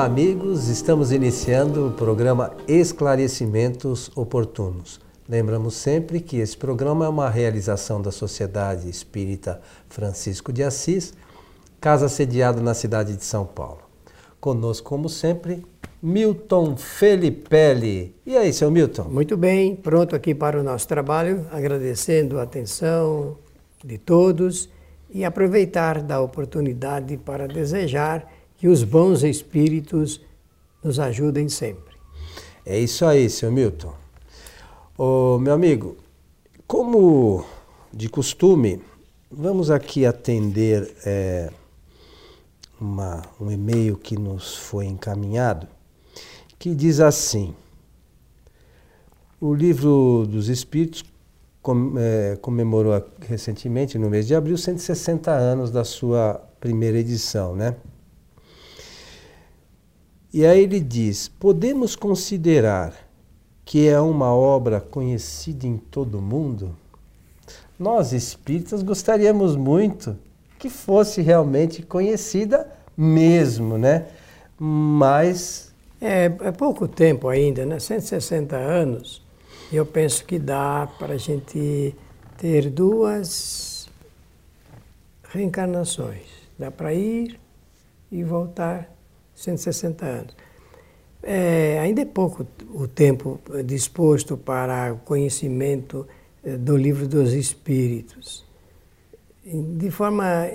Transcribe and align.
Olá, 0.00 0.06
amigos. 0.06 0.68
Estamos 0.68 1.12
iniciando 1.12 1.88
o 1.88 1.92
programa 1.92 2.56
Esclarecimentos 2.66 4.10
Oportunos. 4.16 4.98
Lembramos 5.28 5.74
sempre 5.74 6.20
que 6.20 6.38
esse 6.38 6.56
programa 6.56 7.04
é 7.04 7.08
uma 7.10 7.28
realização 7.28 8.00
da 8.00 8.10
Sociedade 8.10 8.88
Espírita 8.88 9.60
Francisco 9.90 10.54
de 10.54 10.62
Assis, 10.62 11.12
casa 11.78 12.08
sediada 12.08 12.62
na 12.62 12.72
cidade 12.72 13.14
de 13.14 13.22
São 13.22 13.44
Paulo. 13.44 13.82
Conosco, 14.40 14.88
como 14.88 15.06
sempre, 15.06 15.62
Milton 16.02 16.78
Felipelli. 16.78 18.16
E 18.24 18.38
aí, 18.38 18.54
seu 18.54 18.70
Milton? 18.70 19.04
Muito 19.04 19.36
bem, 19.36 19.76
pronto 19.76 20.16
aqui 20.16 20.34
para 20.34 20.58
o 20.58 20.62
nosso 20.62 20.88
trabalho, 20.88 21.44
agradecendo 21.52 22.38
a 22.38 22.44
atenção 22.44 23.36
de 23.84 23.98
todos 23.98 24.70
e 25.10 25.26
aproveitar 25.26 26.00
da 26.00 26.22
oportunidade 26.22 27.18
para 27.18 27.46
desejar 27.46 28.39
que 28.60 28.68
os 28.68 28.84
bons 28.84 29.22
espíritos 29.22 30.20
nos 30.84 30.98
ajudem 30.98 31.48
sempre. 31.48 31.94
É 32.64 32.78
isso 32.78 33.06
aí, 33.06 33.30
seu 33.30 33.50
Milton. 33.50 33.94
Ô, 34.98 35.38
meu 35.38 35.54
amigo, 35.54 35.96
como 36.66 37.42
de 37.90 38.10
costume, 38.10 38.82
vamos 39.30 39.70
aqui 39.70 40.04
atender 40.04 40.94
é, 41.06 41.50
uma, 42.78 43.22
um 43.40 43.50
e-mail 43.50 43.96
que 43.96 44.14
nos 44.18 44.54
foi 44.54 44.84
encaminhado, 44.84 45.66
que 46.58 46.74
diz 46.74 47.00
assim: 47.00 47.54
O 49.40 49.54
livro 49.54 50.26
dos 50.28 50.50
Espíritos 50.50 51.02
com, 51.62 51.94
é, 51.96 52.36
comemorou 52.36 53.02
recentemente, 53.26 53.96
no 53.96 54.10
mês 54.10 54.26
de 54.26 54.34
abril, 54.34 54.58
160 54.58 55.30
anos 55.30 55.70
da 55.70 55.82
sua 55.82 56.34
primeira 56.60 56.98
edição, 56.98 57.56
né? 57.56 57.74
E 60.32 60.46
aí 60.46 60.62
ele 60.62 60.80
diz: 60.80 61.28
podemos 61.28 61.96
considerar 61.96 62.94
que 63.64 63.88
é 63.88 64.00
uma 64.00 64.34
obra 64.34 64.80
conhecida 64.80 65.66
em 65.66 65.76
todo 65.76 66.18
o 66.18 66.22
mundo, 66.22 66.76
nós 67.78 68.12
espíritas 68.12 68.82
gostaríamos 68.82 69.56
muito 69.56 70.16
que 70.58 70.68
fosse 70.68 71.22
realmente 71.22 71.82
conhecida 71.82 72.68
mesmo, 72.96 73.78
né? 73.78 74.08
Mas. 74.58 75.72
É, 76.00 76.24
é 76.24 76.52
pouco 76.52 76.88
tempo 76.88 77.28
ainda, 77.28 77.64
né? 77.66 77.78
160 77.78 78.56
anos. 78.56 79.22
Eu 79.72 79.86
penso 79.86 80.24
que 80.24 80.38
dá 80.38 80.88
para 80.98 81.14
a 81.14 81.18
gente 81.18 81.94
ter 82.36 82.70
duas 82.70 83.88
reencarnações. 85.28 86.26
Dá 86.58 86.70
para 86.70 86.92
ir 86.92 87.38
e 88.10 88.24
voltar 88.24 88.90
160 89.40 90.04
anos. 90.04 90.36
É, 91.22 91.78
ainda 91.80 92.02
é 92.02 92.04
pouco 92.04 92.46
o 92.72 92.86
tempo 92.88 93.40
disposto 93.64 94.36
para 94.36 94.92
o 94.94 94.98
conhecimento 94.98 96.06
eh, 96.42 96.56
do 96.56 96.76
livro 96.76 97.06
dos 97.06 97.32
Espíritos. 97.32 98.44
De 99.44 99.90
forma. 99.90 100.46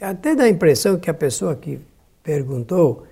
até 0.00 0.34
dá 0.34 0.44
a 0.44 0.48
impressão 0.48 0.98
que 0.98 1.08
a 1.08 1.14
pessoa 1.14 1.56
que 1.56 1.80
perguntou 2.22 3.04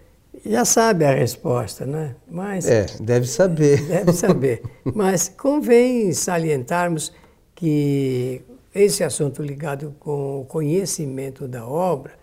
já 0.44 0.64
sabe 0.64 1.04
a 1.04 1.12
resposta, 1.12 1.86
né? 1.86 2.16
Mas, 2.28 2.66
é, 2.68 2.86
deve 3.00 3.26
saber. 3.26 3.80
Deve 3.86 4.12
saber. 4.12 4.62
Mas 4.84 5.28
convém 5.28 6.12
salientarmos 6.12 7.12
que 7.54 8.42
esse 8.74 9.04
assunto 9.04 9.42
ligado 9.42 9.94
com 10.00 10.40
o 10.40 10.44
conhecimento 10.44 11.46
da 11.46 11.66
obra 11.66 12.12
eh, 12.12 12.21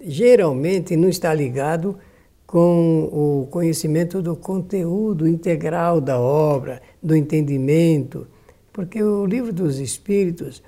geralmente 0.00 0.96
não 0.96 1.08
está 1.08 1.32
ligado 1.32 1.98
com 2.46 3.04
o 3.12 3.48
conhecimento 3.50 4.22
do 4.22 4.36
conteúdo 4.36 5.26
integral 5.26 6.00
da 6.00 6.18
obra, 6.20 6.80
do 7.02 7.14
entendimento, 7.14 8.26
porque 8.72 9.02
o 9.02 9.26
livro 9.26 9.52
dos 9.52 9.78
Espíritos, 9.78 10.62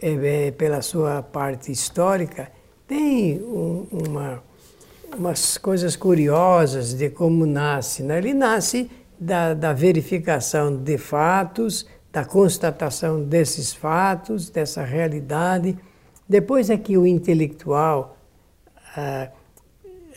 é, 0.00 0.46
é, 0.46 0.50
pela 0.50 0.82
sua 0.82 1.22
parte 1.22 1.72
histórica, 1.72 2.50
tem 2.86 3.40
um, 3.40 3.86
uma, 3.90 4.42
umas 5.16 5.56
coisas 5.56 5.96
curiosas 5.96 6.92
de 6.92 7.08
como 7.08 7.46
nasce. 7.46 8.02
Né? 8.02 8.18
Ele 8.18 8.34
nasce 8.34 8.90
da, 9.18 9.54
da 9.54 9.72
verificação 9.72 10.76
de 10.76 10.98
fatos, 10.98 11.86
da 12.12 12.24
constatação 12.24 13.22
desses 13.22 13.72
fatos, 13.72 14.50
dessa 14.50 14.84
realidade. 14.84 15.78
Depois 16.32 16.70
é 16.70 16.78
que 16.78 16.96
o 16.96 17.06
intelectual. 17.06 18.16
Ah, 18.96 19.28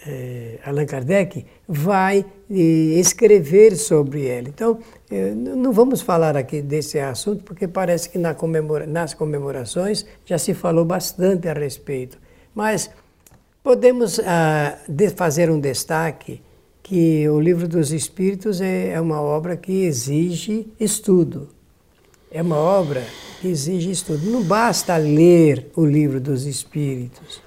eh, 0.08 0.60
Allan 0.64 0.86
Kardec 0.86 1.46
vai 1.68 2.26
eh, 2.50 3.00
escrever 3.00 3.76
sobre 3.76 4.26
ela. 4.28 4.48
Então, 4.48 4.80
eh, 5.12 5.34
não 5.34 5.74
vamos 5.74 6.02
falar 6.02 6.38
aqui 6.38 6.62
desse 6.62 7.00
assunto, 7.00 7.44
porque 7.44 7.68
parece 7.68 8.10
que 8.10 8.18
na 8.18 8.34
comemora 8.34 8.88
nas 8.88 9.14
comemorações 9.14 10.06
já 10.26 10.38
se 10.38 10.54
falou 10.54 10.86
bastante 10.86 11.50
a 11.50 11.54
respeito. 11.54 12.18
Mas 12.54 12.90
podemos 13.62 14.20
ah, 14.20 14.78
fazer 15.18 15.50
um 15.50 15.60
destaque 15.60 16.42
que 16.82 17.28
o 17.28 17.42
Livro 17.42 17.68
dos 17.68 17.92
Espíritos 17.92 18.62
é, 18.62 18.92
é 18.92 19.02
uma 19.02 19.20
obra 19.22 19.58
que 19.58 19.84
exige 19.84 20.68
estudo. 20.80 21.55
É 22.32 22.42
uma 22.42 22.58
obra 22.58 23.04
que 23.40 23.48
exige 23.48 23.92
estudo. 23.92 24.30
Não 24.30 24.44
basta 24.44 24.98
ler 24.98 25.72
o 25.76 25.86
Livro 25.86 26.20
dos 26.20 26.46
Espíritos. 26.46 27.42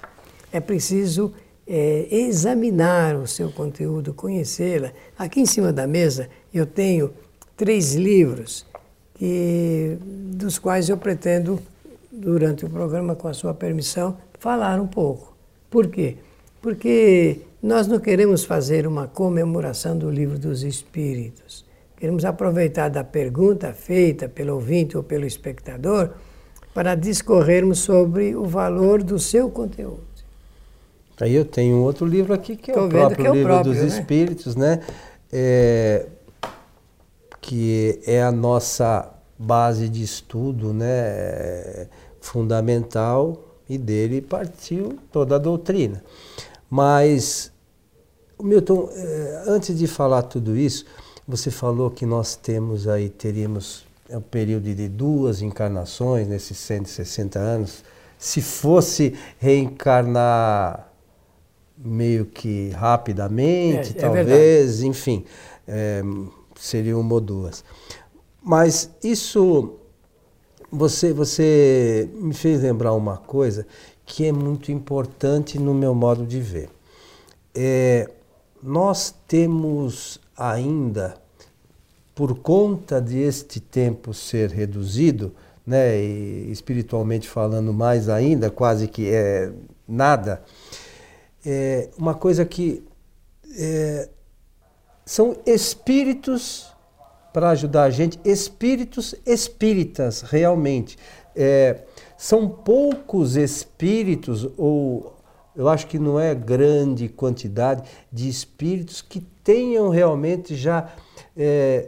É 0.51 0.59
preciso 0.59 1.33
é, 1.67 2.07
examinar 2.09 3.15
o 3.15 3.27
seu 3.27 3.51
conteúdo, 3.51 4.13
conhecê-la. 4.13 4.91
Aqui 5.17 5.41
em 5.41 5.45
cima 5.45 5.71
da 5.71 5.85
mesa 5.85 6.29
eu 6.53 6.65
tenho 6.65 7.13
três 7.55 7.93
livros 7.93 8.65
que, 9.15 9.97
dos 10.01 10.57
quais 10.57 10.89
eu 10.89 10.97
pretendo, 10.97 11.59
durante 12.11 12.65
o 12.65 12.69
programa, 12.69 13.15
com 13.15 13.27
a 13.27 13.33
sua 13.33 13.53
permissão, 13.53 14.17
falar 14.39 14.79
um 14.79 14.87
pouco. 14.87 15.35
Por 15.69 15.87
quê? 15.87 16.17
Porque 16.61 17.41
nós 17.61 17.85
não 17.85 17.99
queremos 17.99 18.43
fazer 18.43 18.87
uma 18.87 19.07
comemoração 19.07 19.97
do 19.97 20.09
livro 20.09 20.39
dos 20.39 20.63
Espíritos. 20.63 21.65
Queremos 21.99 22.23
aproveitar 22.23 22.89
da 22.89 23.03
pergunta 23.03 23.73
feita 23.73 24.29
pelo 24.29 24.53
ouvinte 24.53 24.95
ou 24.95 25.03
pelo 25.03 25.25
espectador 25.25 26.11
para 26.73 26.95
discorrermos 26.95 27.79
sobre 27.79 28.35
o 28.35 28.45
valor 28.45 29.03
do 29.03 29.19
seu 29.19 29.49
conteúdo. 29.49 30.07
Aí 31.19 31.35
eu 31.35 31.43
tenho 31.43 31.75
um 31.75 31.81
outro 31.81 32.05
livro 32.05 32.33
aqui 32.33 32.55
que 32.55 32.71
é 32.71 32.73
Tô 32.73 32.85
o 32.85 32.89
próprio 32.89 33.27
é 33.27 33.31
o 33.31 33.33
livro 33.33 33.49
próprio, 33.49 33.73
dos 33.73 33.81
né? 33.81 33.87
Espíritos, 33.87 34.55
né? 34.55 34.79
É, 35.29 36.07
que 37.41 37.99
é 38.05 38.23
a 38.23 38.31
nossa 38.31 39.11
base 39.37 39.89
de 39.89 40.01
estudo, 40.01 40.73
né? 40.73 41.87
Fundamental 42.21 43.43
e 43.67 43.77
dele 43.77 44.21
partiu 44.21 44.97
toda 45.11 45.35
a 45.35 45.37
doutrina. 45.37 46.01
Mas, 46.69 47.51
Milton, 48.41 48.89
é, 48.93 49.43
antes 49.47 49.77
de 49.77 49.87
falar 49.87 50.23
tudo 50.23 50.55
isso, 50.55 50.85
você 51.29 51.51
falou 51.51 51.91
que 51.91 52.07
nós 52.07 52.35
temos 52.35 52.87
aí, 52.87 53.07
teríamos 53.07 53.85
um 54.09 54.17
é 54.17 54.19
período 54.19 54.73
de 54.73 54.89
duas 54.89 55.43
encarnações 55.43 56.27
nesses 56.27 56.57
160 56.57 57.37
anos. 57.37 57.83
Se 58.17 58.41
fosse 58.41 59.13
reencarnar 59.37 60.91
meio 61.77 62.25
que 62.25 62.69
rapidamente, 62.69 63.89
é, 63.89 63.97
é 63.99 64.01
talvez, 64.01 64.81
é 64.81 64.85
enfim, 64.87 65.23
é, 65.67 66.01
seriam 66.55 66.99
uma 66.99 67.13
ou 67.13 67.21
duas. 67.21 67.63
Mas 68.41 68.89
isso, 69.03 69.75
você, 70.71 71.13
você 71.13 72.09
me 72.15 72.33
fez 72.33 72.63
lembrar 72.63 72.93
uma 72.93 73.17
coisa 73.17 73.67
que 74.03 74.25
é 74.25 74.31
muito 74.31 74.71
importante 74.71 75.59
no 75.59 75.75
meu 75.75 75.93
modo 75.93 76.25
de 76.25 76.39
ver. 76.39 76.69
É, 77.53 78.09
nós 78.63 79.13
temos 79.27 80.19
ainda, 80.39 81.15
por 82.15 82.39
conta 82.39 83.01
de 83.01 83.19
este 83.19 83.59
tempo 83.59 84.13
ser 84.13 84.49
reduzido, 84.49 85.35
né, 85.67 86.01
e 86.01 86.51
espiritualmente 86.51 87.27
falando 87.27 87.73
mais 87.73 88.09
ainda, 88.09 88.49
quase 88.49 88.87
que 88.87 89.09
é 89.09 89.51
nada, 89.87 90.41
é, 91.45 91.89
uma 91.97 92.15
coisa 92.15 92.45
que 92.45 92.83
é, 93.57 94.09
são 95.05 95.37
espíritos 95.45 96.67
para 97.33 97.49
ajudar 97.51 97.83
a 97.83 97.89
gente, 97.89 98.19
espíritos 98.23 99.15
espíritas, 99.25 100.21
realmente. 100.21 100.97
É, 101.35 101.83
são 102.17 102.49
poucos 102.49 103.35
espíritos, 103.35 104.47
ou 104.57 105.15
eu 105.55 105.69
acho 105.69 105.87
que 105.87 105.97
não 105.99 106.19
é 106.19 106.33
grande 106.33 107.07
quantidade 107.07 107.83
de 108.11 108.27
espíritos 108.27 109.01
que 109.01 109.21
tenham 109.49 109.89
realmente 109.89 110.55
já 110.55 110.91
é, 111.35 111.87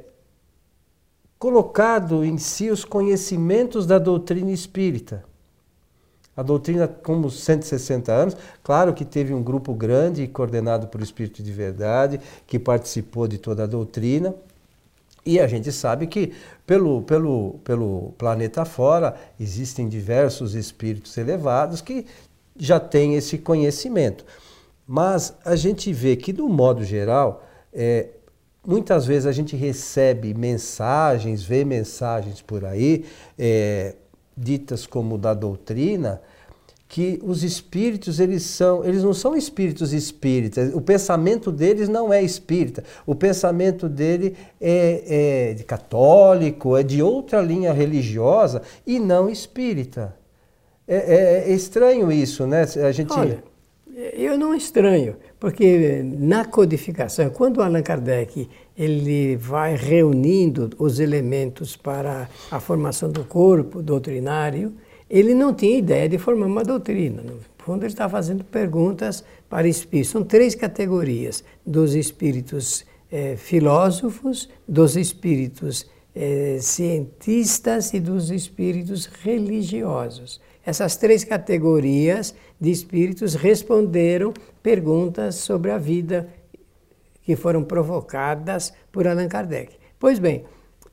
colocado 1.37 2.25
em 2.25 2.39
si 2.39 2.71
os 2.71 2.83
conhecimentos 2.83 3.85
da 3.85 3.99
doutrina 3.99 4.49
espírita. 4.49 5.23
A 6.35 6.41
doutrina, 6.41 6.87
como 6.87 7.29
160 7.29 8.11
anos, 8.11 8.37
claro 8.63 8.95
que 8.95 9.05
teve 9.05 9.31
um 9.31 9.43
grupo 9.43 9.75
grande, 9.75 10.27
coordenado 10.27 10.87
por 10.87 11.03
Espírito 11.03 11.43
de 11.43 11.51
Verdade, 11.51 12.19
que 12.47 12.57
participou 12.57 13.27
de 13.27 13.37
toda 13.37 13.65
a 13.65 13.67
doutrina. 13.67 14.33
E 15.23 15.39
a 15.39 15.45
gente 15.45 15.71
sabe 15.71 16.07
que 16.07 16.33
pelo, 16.65 17.03
pelo, 17.03 17.59
pelo 17.63 18.11
planeta 18.17 18.65
fora 18.65 19.15
existem 19.39 19.87
diversos 19.87 20.55
espíritos 20.55 21.15
elevados 21.15 21.79
que 21.79 22.07
já 22.57 22.79
têm 22.79 23.13
esse 23.13 23.37
conhecimento. 23.37 24.25
Mas 24.87 25.35
a 25.45 25.55
gente 25.55 25.93
vê 25.93 26.15
que, 26.15 26.33
do 26.33 26.49
modo 26.49 26.83
geral, 26.83 27.43
é, 27.73 28.07
muitas 28.65 29.06
vezes 29.06 29.25
a 29.25 29.31
gente 29.31 29.56
recebe 29.56 30.33
mensagens, 30.33 31.44
vê 31.44 31.63
mensagens 31.65 32.41
por 32.41 32.65
aí, 32.65 33.06
é, 33.38 33.95
ditas 34.35 34.85
como 34.85 35.18
da 35.18 35.33
doutrina, 35.33 36.21
que 36.88 37.21
os 37.23 37.41
espíritos 37.41 38.19
eles 38.19 38.44
são, 38.44 38.83
eles 38.83 39.01
não 39.01 39.13
são 39.13 39.33
espíritos 39.33 39.94
espíritas. 39.94 40.73
O 40.73 40.81
pensamento 40.81 41.50
deles 41.50 41.88
não 41.88 42.12
é 42.12 42.21
espírita. 42.21 42.83
O 43.06 43.15
pensamento 43.15 43.88
dele 43.88 44.35
é, 44.59 45.51
é 45.51 45.53
de 45.53 45.63
católico, 45.63 46.75
é 46.75 46.83
de 46.83 47.01
outra 47.01 47.41
linha 47.41 47.71
religiosa 47.71 48.62
e 48.85 49.00
não 49.00 49.29
espírita. 49.29 50.13
É, 50.85 50.95
é, 50.95 51.50
é 51.50 51.53
estranho 51.53 52.12
isso, 52.12 52.45
né? 52.45 52.63
A 52.63 52.91
gente. 52.91 53.13
Olha, 53.13 53.41
eu 54.13 54.38
não 54.38 54.53
estranho, 54.53 55.15
porque 55.39 56.01
na 56.03 56.45
codificação, 56.45 57.29
quando 57.29 57.61
Allan 57.61 57.81
Kardec 57.81 58.49
ele 58.77 59.35
vai 59.35 59.75
reunindo 59.75 60.69
os 60.77 60.99
elementos 60.99 61.75
para 61.75 62.29
a 62.49 62.59
formação 62.59 63.11
do 63.11 63.23
corpo 63.25 63.81
doutrinário, 63.81 64.73
ele 65.09 65.33
não 65.35 65.53
tinha 65.53 65.77
ideia 65.77 66.07
de 66.07 66.17
formar 66.17 66.45
uma 66.45 66.63
doutrina. 66.63 67.21
No 67.21 67.39
fundo, 67.57 67.83
ele 67.83 67.88
está 67.88 68.07
fazendo 68.07 68.45
perguntas 68.45 69.23
para 69.49 69.67
espíritos. 69.67 70.11
São 70.11 70.23
três 70.23 70.55
categorias: 70.55 71.43
dos 71.65 71.93
espíritos 71.93 72.85
eh, 73.11 73.35
filósofos, 73.35 74.49
dos 74.65 74.95
espíritos 74.95 75.85
eh, 76.15 76.59
cientistas 76.61 77.93
e 77.93 77.99
dos 77.99 78.31
espíritos 78.31 79.05
religiosos. 79.05 80.39
Essas 80.65 80.95
três 80.95 81.23
categorias 81.23 82.35
de 82.59 82.69
espíritos 82.69 83.33
responderam 83.33 84.33
perguntas 84.61 85.35
sobre 85.35 85.71
a 85.71 85.77
vida 85.77 86.29
que 87.23 87.35
foram 87.35 87.63
provocadas 87.63 88.73
por 88.91 89.07
Allan 89.07 89.27
Kardec. 89.27 89.75
Pois 89.99 90.19
bem, 90.19 90.43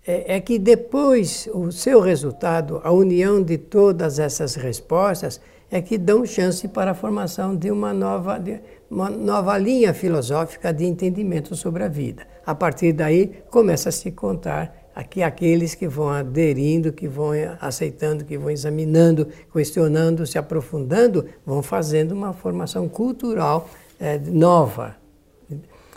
é, 0.07 0.37
é 0.37 0.41
que 0.41 0.59
depois 0.59 1.49
o 1.53 1.71
seu 1.71 2.01
resultado, 2.01 2.81
a 2.83 2.91
união 2.91 3.43
de 3.43 3.59
todas 3.59 4.19
essas 4.19 4.55
respostas, 4.55 5.41
é 5.71 5.83
que 5.83 5.99
dão 5.99 6.25
chance 6.25 6.67
para 6.67 6.93
a 6.93 6.95
formação 6.95 7.55
de 7.55 7.71
uma 7.71 7.93
nova, 7.93 8.39
de 8.39 8.59
uma 8.91 9.11
nova 9.11 9.59
linha 9.59 9.93
filosófica 9.93 10.73
de 10.73 10.87
entendimento 10.87 11.55
sobre 11.55 11.85
a 11.85 11.89
vida. 11.89 12.27
A 12.47 12.55
partir 12.55 12.93
daí, 12.93 13.43
começa 13.51 13.91
a 13.91 13.93
se 13.93 14.11
contar 14.11 14.78
aqui 14.99 15.23
aqueles 15.23 15.77
que 15.77 15.87
vão 15.87 16.09
aderindo, 16.09 16.93
que 16.93 17.07
vão 17.07 17.31
aceitando, 17.61 18.25
que 18.25 18.37
vão 18.37 18.51
examinando, 18.51 19.29
questionando, 19.53 20.27
se 20.27 20.37
aprofundando, 20.37 21.25
vão 21.47 21.63
fazendo 21.63 22.11
uma 22.11 22.33
formação 22.33 22.89
cultural 22.89 23.71
é, 24.01 24.19
nova. 24.19 24.97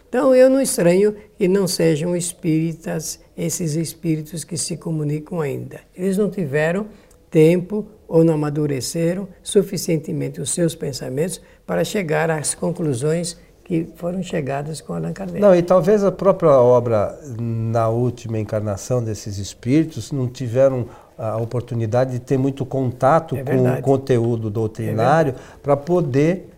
Então 0.08 0.36
eu 0.36 0.52
não 0.52 0.62
estranho 0.62 1.16
que 1.36 1.48
não 1.48 1.68
sejam 1.68 2.16
espíritas 2.16 3.20
esses 3.36 3.74
espíritos 3.74 4.44
que 4.44 4.56
se 4.56 4.78
comunicam 4.78 5.42
ainda. 5.42 5.80
Eles 5.96 6.20
não 6.20 6.30
tiveram 6.30 6.86
tempo 7.28 7.88
ou 8.08 8.24
não 8.24 8.36
amadureceram 8.36 9.28
suficientemente 9.42 10.40
os 10.40 10.52
seus 10.52 10.76
pensamentos 10.76 11.42
para 11.66 11.84
chegar 11.84 12.30
às 12.30 12.54
conclusões 12.54 13.36
que 13.72 13.88
foram 13.96 14.22
chegadas 14.22 14.82
com 14.82 14.94
Allan 14.94 15.14
Kardec. 15.14 15.40
Não, 15.40 15.56
e 15.56 15.62
talvez 15.62 16.04
a 16.04 16.12
própria 16.12 16.52
obra, 16.52 17.18
na 17.40 17.88
última 17.88 18.38
encarnação 18.38 19.02
desses 19.02 19.38
espíritos, 19.38 20.12
não 20.12 20.28
tiveram 20.28 20.88
a 21.18 21.38
oportunidade 21.38 22.12
de 22.12 22.20
ter 22.20 22.38
muito 22.38 22.66
contato 22.66 23.34
é 23.34 23.44
com 23.46 23.64
o 23.64 23.82
conteúdo 23.82 24.50
doutrinário 24.50 25.36
é 25.38 25.60
para 25.64 25.78
poder, 25.78 26.50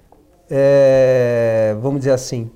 é, 0.49 1.75
vamos 1.79 1.99
dizer 1.99 2.13
assim, 2.13 2.49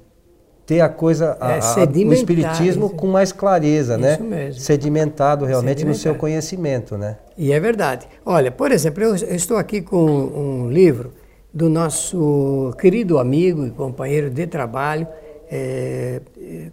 ter 0.66 0.82
a 0.82 0.90
coisa, 0.90 1.38
a, 1.40 1.58
é, 1.58 1.60
o 2.08 2.14
espiritismo 2.14 2.90
com 2.90 3.06
mais 3.06 3.32
clareza, 3.32 3.94
isso 3.94 4.02
né? 4.02 4.18
Mesmo. 4.18 4.60
Sedimentado 4.60 5.46
realmente 5.46 5.86
no 5.86 5.94
seu 5.94 6.16
conhecimento, 6.16 6.98
né? 6.98 7.18
E 7.38 7.52
é 7.52 7.60
verdade. 7.60 8.08
Olha, 8.26 8.52
por 8.52 8.72
exemplo, 8.72 9.04
eu 9.04 9.16
estou 9.36 9.58
aqui 9.58 9.84
com 9.84 10.04
um 10.04 10.68
livro 10.72 11.14
do 11.58 11.70
nosso 11.70 12.72
querido 12.80 13.18
amigo 13.18 13.66
e 13.66 13.72
companheiro 13.72 14.30
de 14.30 14.46
trabalho, 14.46 15.08
é, 15.50 16.22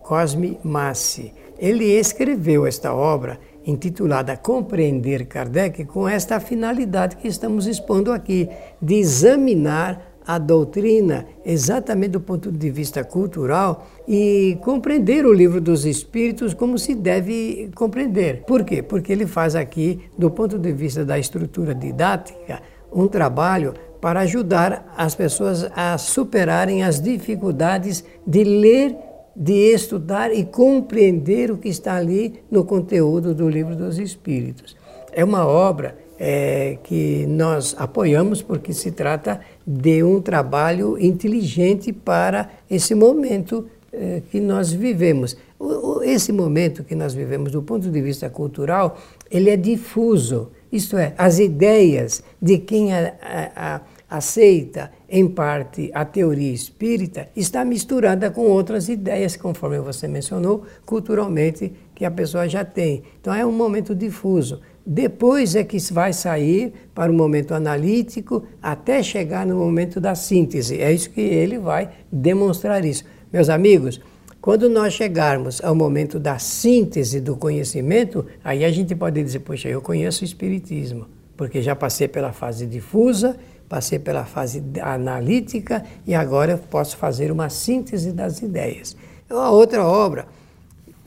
Cosme 0.03 0.59
Massi. 0.63 1.33
Ele 1.59 1.87
escreveu 1.87 2.67
esta 2.67 2.93
obra 2.93 3.41
intitulada 3.67 4.37
Compreender 4.37 5.25
Kardec 5.25 5.87
com 5.87 6.07
esta 6.07 6.39
finalidade 6.39 7.17
que 7.17 7.27
estamos 7.27 7.67
expondo 7.67 8.13
aqui, 8.13 8.47
de 8.83 8.97
examinar 8.97 10.15
a 10.27 10.37
doutrina 10.37 11.27
exatamente 11.47 12.13
do 12.13 12.21
ponto 12.21 12.53
de 12.53 12.71
vista 12.71 13.03
cultural 13.03 13.87
e 14.07 14.59
compreender 14.61 15.25
o 15.25 15.33
livro 15.33 15.63
dos 15.63 15.87
Espíritos 15.87 16.53
como 16.53 16.79
se 16.79 16.95
deve 16.95 17.71
compreender. 17.75 18.43
Por 18.43 18.65
quê? 18.65 18.83
Porque 18.83 19.13
ele 19.13 19.27
faz 19.27 19.55
aqui, 19.55 20.01
do 20.17 20.31
ponto 20.31 20.59
de 20.59 20.73
vista 20.73 21.07
da 21.07 21.19
estrutura 21.19 21.75
didática, 21.75 22.61
um 22.95 23.09
trabalho 23.09 23.75
para 24.01 24.21
ajudar 24.21 24.95
as 24.97 25.15
pessoas 25.15 25.69
a 25.75 25.99
superarem 25.99 26.83
as 26.83 27.01
dificuldades 27.01 28.05
de 28.27 28.45
ler, 28.45 28.97
de 29.35 29.73
estudar 29.75 30.33
e 30.33 30.45
compreender 30.45 31.51
o 31.51 31.59
que 31.59 31.69
está 31.69 31.97
ali 31.97 32.41
no 32.51 32.65
conteúdo 32.65 33.35
do 33.35 33.49
livro 33.49 33.75
dos 33.75 33.99
Espíritos. 33.99 34.77
É 35.13 35.25
uma 35.25 35.47
obra 35.47 35.97
é, 36.19 36.79
que 36.83 37.27
nós 37.27 37.75
apoiamos 37.79 38.43
porque 38.43 38.73
se 38.73 38.93
trata 38.93 39.41
de 39.67 40.03
um 40.03 40.21
trabalho 40.21 40.99
inteligente 40.99 41.93
para 41.93 42.51
esse 42.71 42.95
momento 42.95 43.67
é, 43.93 44.23
que 44.31 44.41
nós 44.41 44.73
vivemos. 44.73 45.37
O, 45.59 46.03
esse 46.03 46.33
momento 46.33 46.85
que 46.85 46.95
nós 46.95 47.15
vivemos, 47.15 47.53
do 47.53 47.63
ponto 47.63 47.91
de 47.91 48.01
vista 48.01 48.29
cultural, 48.29 48.99
ele 49.31 49.51
é 49.51 49.57
difuso. 49.57 50.51
Isto 50.75 50.99
é, 50.99 51.15
as 51.17 51.39
ideias 51.39 52.21
de 52.43 52.59
quem 52.59 52.93
a, 52.93 53.15
a, 53.23 53.77
a, 53.77 53.81
aceita, 54.19 54.91
em 55.09 55.29
parte, 55.29 55.89
a 55.95 56.05
teoria 56.05 56.53
espírita, 56.53 57.29
está 57.37 57.65
misturada 57.65 58.29
com 58.29 58.41
outras 58.41 58.89
ideias, 58.89 59.37
conforme 59.37 59.79
você 59.79 60.09
mencionou, 60.09 60.65
culturalmente, 60.85 61.73
que 61.95 62.05
a 62.05 62.11
pessoa 62.11 62.49
já 62.49 62.65
tem. 62.65 63.05
Então 63.21 63.33
é 63.33 63.47
um 63.47 63.53
momento 63.53 63.95
difuso. 63.95 64.61
Depois 64.85 65.55
é 65.55 65.63
que 65.63 65.79
vai 65.93 66.13
sair 66.13 66.73
para 66.93 67.13
o 67.13 67.15
momento 67.15 67.55
analítico 67.55 68.45
até 68.61 69.01
chegar 69.01 69.47
no 69.47 69.55
momento 69.55 70.01
da 70.01 70.17
síntese. 70.17 70.81
É 70.81 70.93
isso 70.93 71.09
que 71.11 71.21
ele 71.21 71.57
vai 71.57 71.89
demonstrar 72.11 72.85
isso. 72.85 73.05
Meus 73.33 73.49
amigos, 73.49 74.01
quando 74.45 74.69
nós 74.69 74.93
chegarmos 74.93 75.65
ao 75.65 75.75
momento 75.75 76.21
da 76.21 76.39
síntese 76.39 77.19
do 77.19 77.35
conhecimento, 77.35 78.27
aí 78.45 78.63
a 78.63 78.71
gente 78.71 78.95
pode 78.95 79.23
dizer, 79.23 79.39
poxa, 79.39 79.71
eu 79.71 79.81
conheço 79.81 80.21
o 80.21 80.25
espiritismo, 80.27 81.07
porque 81.35 81.63
já 81.63 81.75
passei 81.75 82.09
pela 82.09 82.31
fase 82.31 82.67
difusa, 82.67 83.39
passei 83.71 83.99
pela 83.99 84.27
fase 84.27 84.63
analítica 84.83 85.83
e 86.07 86.15
agora 86.15 86.53
eu 86.53 86.59
posso 86.59 86.99
fazer 86.99 87.33
uma 87.33 87.49
síntese 87.49 88.13
das 88.13 88.43
ideias. 88.43 88.95
A 89.31 89.49
outra 89.49 89.83
obra 89.83 90.27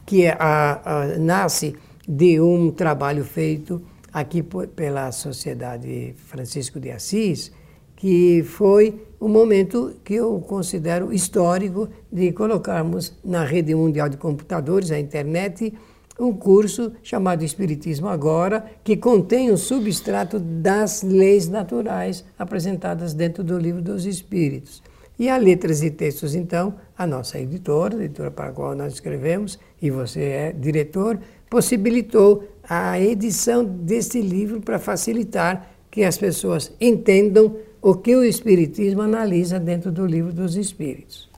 que 0.04 0.26
é 0.26 0.36
a, 0.40 0.82
a, 0.84 1.06
nasce 1.20 1.76
de 2.08 2.42
um 2.42 2.72
trabalho 2.72 3.24
feito 3.24 3.80
aqui 4.12 4.42
pela 4.76 5.12
Sociedade 5.12 6.16
Francisco 6.26 6.80
de 6.80 6.90
Assis, 6.90 7.52
que 7.98 8.44
foi 8.44 9.02
um 9.20 9.28
momento 9.28 9.96
que 10.06 10.14
eu 10.14 10.40
considero 10.40 11.12
histórico 11.12 11.90
de 12.12 12.32
colocarmos 12.32 13.14
na 13.26 13.44
rede 13.44 13.74
mundial 13.76 14.08
de 14.08 14.16
computadores, 14.16 14.92
a 14.92 15.00
internet, 15.00 15.74
um 16.20 16.32
curso 16.32 16.94
chamado 17.04 17.44
Espiritismo 17.44 18.08
Agora, 18.08 18.66
que 18.84 18.96
contém 18.96 19.52
um 19.52 19.58
substrato 19.58 20.40
das 20.40 21.02
leis 21.02 21.48
naturais 21.48 22.24
apresentadas 22.38 23.14
dentro 23.14 23.44
do 23.44 23.58
livro 23.58 23.82
dos 23.82 24.06
Espíritos. 24.06 24.82
E 25.20 25.30
a 25.30 25.38
Letras 25.38 25.82
e 25.82 25.90
Textos, 25.90 26.36
então, 26.36 26.76
a 26.96 27.08
nossa 27.08 27.40
editora, 27.40 27.98
a 27.98 28.04
editora 28.04 28.30
para 28.30 28.50
a 28.50 28.52
qual 28.52 28.76
nós 28.76 28.94
escrevemos, 28.94 29.58
e 29.82 29.90
você 29.90 30.22
é 30.22 30.52
diretor, 30.52 31.20
possibilitou 31.50 32.44
a 32.70 33.00
edição 33.00 33.66
deste 33.66 34.22
livro 34.22 34.62
para 34.62 34.78
facilitar 34.78 35.72
que 35.90 36.04
as 36.04 36.18
pessoas 36.18 36.72
entendam 36.80 37.56
o 37.82 37.96
que 37.96 38.16
o 38.16 38.24
Espiritismo 38.24 39.02
analisa 39.02 39.60
dentro 39.60 39.92
do 39.92 40.06
livro 40.06 40.34
dos 40.34 40.56
Espíritos. 40.56 41.30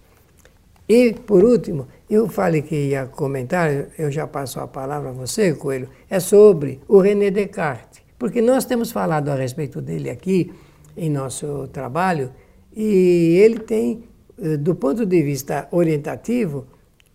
E, 0.87 1.13
por 1.13 1.43
último, 1.43 1.87
eu 2.09 2.27
falei 2.27 2.63
que 2.63 2.89
ia 2.89 3.05
comentar, 3.05 3.69
eu 3.97 4.11
já 4.11 4.25
passo 4.25 4.59
a 4.59 4.67
palavra 4.67 5.09
a 5.09 5.13
você, 5.13 5.53
Coelho, 5.53 5.87
é 6.09 6.19
sobre 6.19 6.79
o 6.87 6.99
René 6.99 7.29
Descartes. 7.29 8.01
Porque 8.17 8.41
nós 8.41 8.65
temos 8.65 8.91
falado 8.91 9.29
a 9.29 9.35
respeito 9.35 9.81
dele 9.81 10.09
aqui 10.09 10.51
em 10.97 11.09
nosso 11.09 11.67
trabalho 11.67 12.31
e 12.75 13.39
ele 13.41 13.59
tem, 13.59 14.03
eh, 14.41 14.57
do 14.57 14.75
ponto 14.75 15.05
de 15.05 15.21
vista 15.21 15.67
orientativo, 15.71 16.65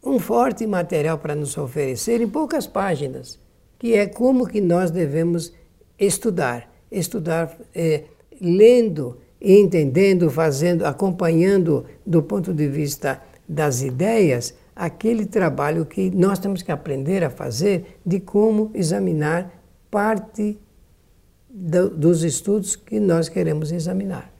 um 0.02 0.18
forte 0.18 0.66
material 0.66 1.18
para 1.18 1.34
nos 1.34 1.56
oferecer 1.58 2.20
em 2.20 2.28
poucas 2.28 2.66
páginas, 2.66 3.38
que 3.78 3.94
é 3.94 4.06
como 4.06 4.46
que 4.46 4.60
nós 4.60 4.90
devemos 4.90 5.52
estudar, 5.98 6.70
estudar 6.90 7.58
é, 7.74 8.04
lendo, 8.40 9.18
entendendo, 9.40 10.30
fazendo, 10.30 10.84
acompanhando 10.84 11.84
do 12.04 12.22
ponto 12.22 12.52
de 12.52 12.68
vista 12.68 13.20
das 13.48 13.82
ideias 13.82 14.54
aquele 14.74 15.26
trabalho 15.26 15.84
que 15.84 16.10
nós 16.10 16.38
temos 16.38 16.62
que 16.62 16.72
aprender 16.72 17.22
a 17.22 17.30
fazer 17.30 17.98
de 18.04 18.18
como 18.20 18.70
examinar 18.74 19.52
parte 19.90 20.58
do, 21.48 21.88
dos 21.90 22.24
estudos 22.24 22.74
que 22.74 22.98
nós 22.98 23.28
queremos 23.28 23.70
examinar. 23.70 24.32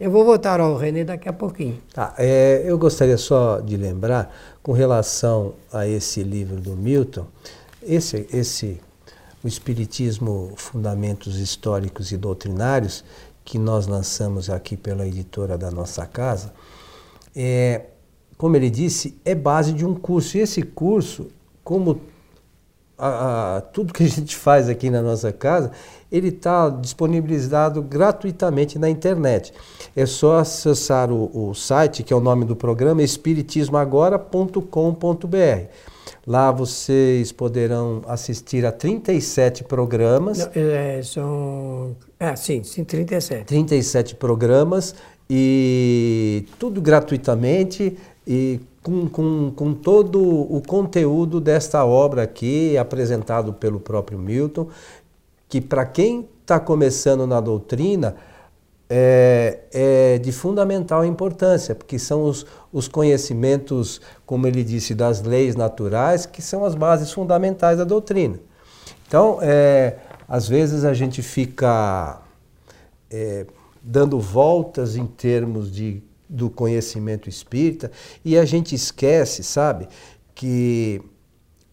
Eu 0.00 0.10
vou 0.10 0.24
voltar 0.24 0.58
ao 0.58 0.76
René 0.76 1.04
daqui 1.04 1.28
a 1.28 1.32
pouquinho. 1.32 1.78
Tá, 1.92 2.14
é, 2.18 2.62
eu 2.64 2.76
gostaria 2.78 3.16
só 3.16 3.60
de 3.60 3.76
lembrar, 3.76 4.34
com 4.62 4.72
relação 4.72 5.54
a 5.72 5.86
esse 5.86 6.22
livro 6.22 6.56
do 6.56 6.74
Milton, 6.74 7.26
esse, 7.82 8.26
esse 8.32 8.80
o 9.44 9.48
Espiritismo, 9.48 10.54
Fundamentos 10.56 11.38
Históricos 11.38 12.10
e 12.10 12.16
Doutrinários, 12.16 13.04
que 13.44 13.58
nós 13.58 13.86
lançamos 13.86 14.48
aqui 14.48 14.74
pela 14.74 15.06
editora 15.06 15.58
da 15.58 15.70
nossa 15.70 16.06
casa, 16.06 16.50
é, 17.36 17.82
como 18.38 18.56
ele 18.56 18.70
disse, 18.70 19.20
é 19.22 19.34
base 19.34 19.74
de 19.74 19.84
um 19.84 19.94
curso. 19.94 20.38
E 20.38 20.40
esse 20.40 20.62
curso, 20.62 21.28
como 21.62 22.00
a, 22.96 23.56
a, 23.56 23.60
tudo 23.60 23.92
que 23.92 24.02
a 24.02 24.08
gente 24.08 24.34
faz 24.34 24.66
aqui 24.68 24.88
na 24.88 25.02
nossa 25.02 25.30
casa, 25.30 25.72
ele 26.10 26.28
está 26.28 26.70
disponibilizado 26.70 27.82
gratuitamente 27.82 28.78
na 28.78 28.88
internet. 28.88 29.52
É 29.94 30.06
só 30.06 30.38
acessar 30.38 31.12
o, 31.12 31.50
o 31.50 31.54
site, 31.54 32.02
que 32.02 32.14
é 32.14 32.16
o 32.16 32.20
nome 32.20 32.46
do 32.46 32.56
programa, 32.56 33.02
espiritismoagora.com.br. 33.02 35.93
Lá 36.26 36.50
vocês 36.50 37.32
poderão 37.32 38.02
assistir 38.06 38.64
a 38.64 38.72
37 38.72 39.64
programas. 39.64 40.38
Não, 40.38 40.50
é, 40.54 41.02
são. 41.02 41.94
Ah, 42.18 42.34
sim, 42.34 42.62
sim, 42.62 42.82
37. 42.82 43.44
37 43.44 44.14
programas 44.14 44.94
e 45.28 46.46
tudo 46.58 46.80
gratuitamente 46.80 47.96
e 48.26 48.60
com, 48.82 49.08
com, 49.08 49.52
com 49.54 49.74
todo 49.74 50.20
o 50.22 50.62
conteúdo 50.66 51.40
desta 51.40 51.84
obra 51.84 52.22
aqui, 52.22 52.76
apresentado 52.78 53.52
pelo 53.52 53.78
próprio 53.78 54.18
Milton, 54.18 54.68
que 55.48 55.60
para 55.60 55.84
quem 55.84 56.28
está 56.40 56.58
começando 56.60 57.26
na 57.26 57.40
doutrina 57.40 58.16
é, 58.88 59.60
é, 59.72 60.18
de 60.18 60.32
fundamental 60.32 61.04
importância, 61.04 61.74
porque 61.74 61.98
são 61.98 62.24
os, 62.24 62.46
os 62.72 62.86
conhecimentos, 62.88 64.00
como 64.26 64.46
ele 64.46 64.62
disse, 64.62 64.94
das 64.94 65.22
leis 65.22 65.56
naturais, 65.56 66.26
que 66.26 66.42
são 66.42 66.64
as 66.64 66.74
bases 66.74 67.10
fundamentais 67.12 67.78
da 67.78 67.84
doutrina. 67.84 68.38
Então, 69.06 69.38
é, 69.40 69.96
às 70.28 70.48
vezes 70.48 70.84
a 70.84 70.92
gente 70.92 71.22
fica 71.22 72.20
é, 73.10 73.46
dando 73.82 74.18
voltas 74.20 74.96
em 74.96 75.06
termos 75.06 75.70
de 75.70 76.02
do 76.28 76.50
conhecimento 76.50 77.28
espírita 77.28 77.92
e 78.24 78.36
a 78.36 78.44
gente 78.44 78.74
esquece, 78.74 79.44
sabe, 79.44 79.86
que 80.34 81.00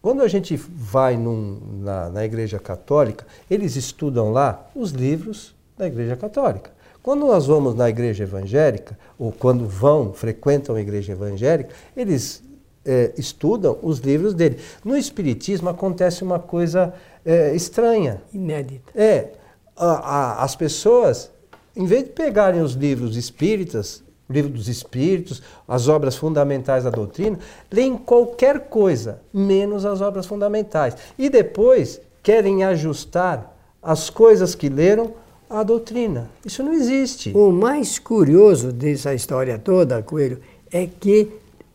quando 0.00 0.22
a 0.22 0.28
gente 0.28 0.56
vai 0.56 1.16
num, 1.16 1.80
na, 1.80 2.10
na 2.10 2.24
Igreja 2.24 2.58
Católica, 2.58 3.26
eles 3.50 3.76
estudam 3.76 4.30
lá 4.30 4.68
os 4.74 4.90
livros 4.90 5.54
da 5.76 5.86
Igreja 5.86 6.16
Católica. 6.16 6.70
Quando 7.02 7.26
nós 7.26 7.46
vamos 7.46 7.74
na 7.74 7.88
igreja 7.88 8.24
evangélica, 8.24 8.98
ou 9.18 9.32
quando 9.32 9.66
vão, 9.66 10.12
frequentam 10.12 10.76
a 10.76 10.80
igreja 10.80 11.12
evangélica, 11.12 11.74
eles 11.96 12.42
é, 12.84 13.12
estudam 13.16 13.78
os 13.82 13.98
livros 13.98 14.34
dele. 14.34 14.58
No 14.84 14.96
Espiritismo 14.96 15.68
acontece 15.68 16.22
uma 16.22 16.38
coisa 16.38 16.94
é, 17.24 17.54
estranha. 17.54 18.22
Inédita. 18.32 18.92
É. 18.94 19.30
A, 19.76 19.86
a, 19.86 20.44
as 20.44 20.54
pessoas, 20.54 21.30
em 21.74 21.86
vez 21.86 22.04
de 22.04 22.10
pegarem 22.10 22.60
os 22.60 22.74
livros 22.74 23.16
espíritas 23.16 24.02
o 24.28 24.32
livro 24.32 24.50
dos 24.50 24.68
Espíritos, 24.68 25.42
as 25.68 25.88
obras 25.88 26.16
fundamentais 26.16 26.84
da 26.84 26.90
doutrina, 26.90 27.38
leem 27.70 27.96
qualquer 27.96 28.60
coisa, 28.68 29.20
menos 29.32 29.84
as 29.84 30.00
obras 30.00 30.24
fundamentais. 30.24 30.96
E 31.18 31.28
depois 31.28 32.00
querem 32.22 32.64
ajustar 32.64 33.54
as 33.82 34.08
coisas 34.08 34.54
que 34.54 34.70
leram 34.70 35.12
à 35.52 35.62
doutrina. 35.62 36.30
Isso 36.44 36.62
não 36.62 36.72
existe. 36.72 37.30
O 37.34 37.52
mais 37.52 37.98
curioso 37.98 38.72
dessa 38.72 39.14
história 39.14 39.58
toda, 39.58 40.02
Coelho, 40.02 40.40
é 40.72 40.86
que 40.86 41.28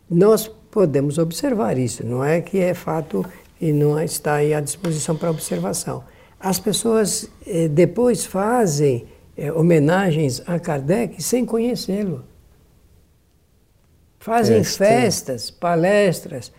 nós 0.09 0.47
podemos 0.71 1.17
observar 1.17 1.77
isso. 1.77 2.05
Não 2.05 2.23
é 2.23 2.41
que 2.41 2.57
é 2.57 2.73
fato 2.73 3.25
e 3.61 3.71
não 3.71 3.99
está 4.01 4.35
aí 4.35 4.53
à 4.53 4.59
disposição 4.59 5.15
para 5.15 5.29
observação. 5.29 6.03
As 6.39 6.59
pessoas 6.59 7.29
eh, 7.45 7.67
depois 7.67 8.25
fazem 8.25 9.05
eh, 9.35 9.51
homenagens 9.51 10.41
a 10.45 10.59
Kardec 10.59 11.21
sem 11.21 11.45
conhecê-lo. 11.45 12.23
Fazem 14.19 14.63
festas, 14.63 15.49
palestras, 15.49 16.51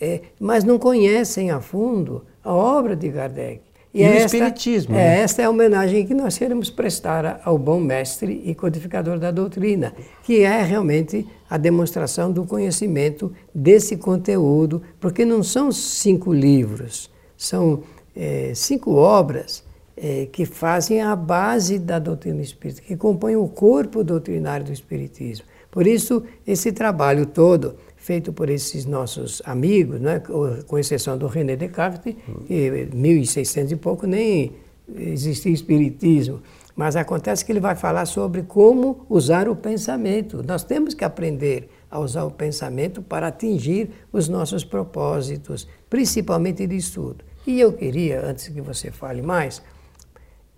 é, 0.00 0.20
mas 0.38 0.62
não 0.62 0.78
conhecem 0.78 1.50
a 1.50 1.60
fundo 1.60 2.24
a 2.44 2.52
obra 2.52 2.94
de 2.94 3.10
Kardec. 3.10 3.60
E, 3.92 4.00
e 4.00 4.04
é 4.04 4.10
o 4.10 4.12
esta, 4.14 4.36
Espiritismo. 4.36 4.94
É, 4.94 4.98
né? 4.98 5.20
Esta 5.20 5.42
é 5.42 5.44
a 5.46 5.50
homenagem 5.50 6.06
que 6.06 6.14
nós 6.14 6.36
queremos 6.36 6.70
prestar 6.70 7.40
ao 7.44 7.58
bom 7.58 7.80
mestre 7.80 8.42
e 8.44 8.54
codificador 8.54 9.18
da 9.18 9.30
doutrina, 9.30 9.94
que 10.22 10.42
é 10.42 10.62
realmente 10.62 11.26
a 11.48 11.56
demonstração 11.56 12.30
do 12.30 12.44
conhecimento 12.44 13.32
desse 13.54 13.96
conteúdo, 13.96 14.82
porque 15.00 15.24
não 15.24 15.42
são 15.42 15.72
cinco 15.72 16.32
livros, 16.32 17.10
são 17.36 17.82
é, 18.14 18.52
cinco 18.54 18.94
obras 18.94 19.64
é, 19.96 20.26
que 20.30 20.44
fazem 20.44 21.00
a 21.00 21.16
base 21.16 21.78
da 21.78 21.98
doutrina 21.98 22.42
espírita, 22.42 22.82
que 22.82 22.96
compõem 22.96 23.36
o 23.36 23.48
corpo 23.48 24.04
doutrinário 24.04 24.66
do 24.66 24.72
Espiritismo. 24.72 25.46
Por 25.70 25.86
isso, 25.86 26.24
esse 26.46 26.72
trabalho 26.72 27.26
todo, 27.26 27.76
feito 28.08 28.32
por 28.32 28.48
esses 28.48 28.86
nossos 28.86 29.42
amigos, 29.44 30.00
né, 30.00 30.22
com 30.66 30.78
exceção 30.78 31.18
do 31.18 31.26
René 31.26 31.56
Descartes, 31.56 32.16
que 32.46 32.88
1600 32.90 33.72
e 33.72 33.76
pouco 33.76 34.06
nem 34.06 34.54
existia 34.96 35.52
espiritismo, 35.52 36.40
mas 36.74 36.96
acontece 36.96 37.44
que 37.44 37.52
ele 37.52 37.60
vai 37.60 37.76
falar 37.76 38.06
sobre 38.06 38.44
como 38.44 39.04
usar 39.10 39.46
o 39.46 39.54
pensamento. 39.54 40.42
Nós 40.42 40.64
temos 40.64 40.94
que 40.94 41.04
aprender 41.04 41.68
a 41.90 42.00
usar 42.00 42.24
o 42.24 42.30
pensamento 42.30 43.02
para 43.02 43.26
atingir 43.26 43.90
os 44.10 44.26
nossos 44.26 44.64
propósitos, 44.64 45.68
principalmente 45.90 46.66
de 46.66 46.76
estudo. 46.76 47.22
E 47.46 47.60
eu 47.60 47.74
queria, 47.74 48.24
antes 48.24 48.48
que 48.48 48.62
você 48.62 48.90
fale 48.90 49.20
mais, 49.20 49.62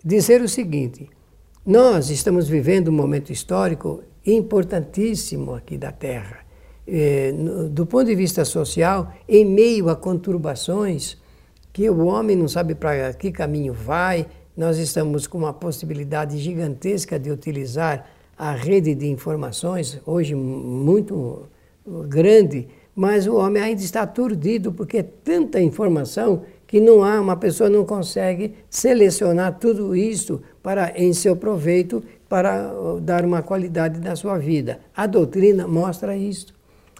dizer 0.01 0.41
o 0.41 0.47
seguinte: 0.47 1.09
nós 1.65 2.09
estamos 2.09 2.47
vivendo 2.47 2.87
um 2.87 2.93
momento 2.93 3.29
histórico 3.29 4.03
importantíssimo 4.25 5.53
aqui 5.53 5.77
da 5.77 5.91
Terra. 5.91 6.49
No, 7.33 7.69
do 7.69 7.85
ponto 7.85 8.05
de 8.05 8.15
vista 8.15 8.43
social, 8.43 9.13
em 9.27 9.45
meio 9.45 9.89
a 9.89 9.95
conturbações, 9.95 11.17
que 11.71 11.89
o 11.89 12.05
homem 12.05 12.35
não 12.35 12.47
sabe 12.47 12.75
para 12.75 13.13
que 13.13 13.31
caminho 13.31 13.73
vai, 13.73 14.25
nós 14.57 14.77
estamos 14.77 15.27
com 15.27 15.37
uma 15.37 15.53
possibilidade 15.53 16.37
gigantesca 16.37 17.17
de 17.17 17.31
utilizar 17.31 18.05
a 18.37 18.51
rede 18.51 18.95
de 18.95 19.07
informações, 19.07 20.01
hoje 20.05 20.35
muito 20.35 21.47
grande, 22.07 22.67
mas 22.95 23.27
o 23.27 23.35
homem 23.35 23.61
ainda 23.61 23.81
está 23.81 24.01
aturdido 24.01 24.71
porque 24.71 24.97
é 24.97 25.03
tanta 25.03 25.61
informação 25.61 26.43
que 26.67 26.79
não 26.79 27.03
há, 27.03 27.19
uma 27.19 27.35
pessoa 27.35 27.69
não 27.69 27.85
consegue 27.85 28.53
selecionar 28.69 29.57
tudo 29.59 29.95
isso 29.95 30.41
para 30.61 30.93
em 30.95 31.13
seu 31.13 31.35
proveito 31.35 32.03
para 32.29 32.73
uh, 32.73 32.99
dar 33.01 33.25
uma 33.25 33.41
qualidade 33.41 33.99
na 33.99 34.15
sua 34.15 34.37
vida. 34.37 34.79
A 34.95 35.05
doutrina 35.05 35.67
mostra 35.67 36.15
isso. 36.15 36.47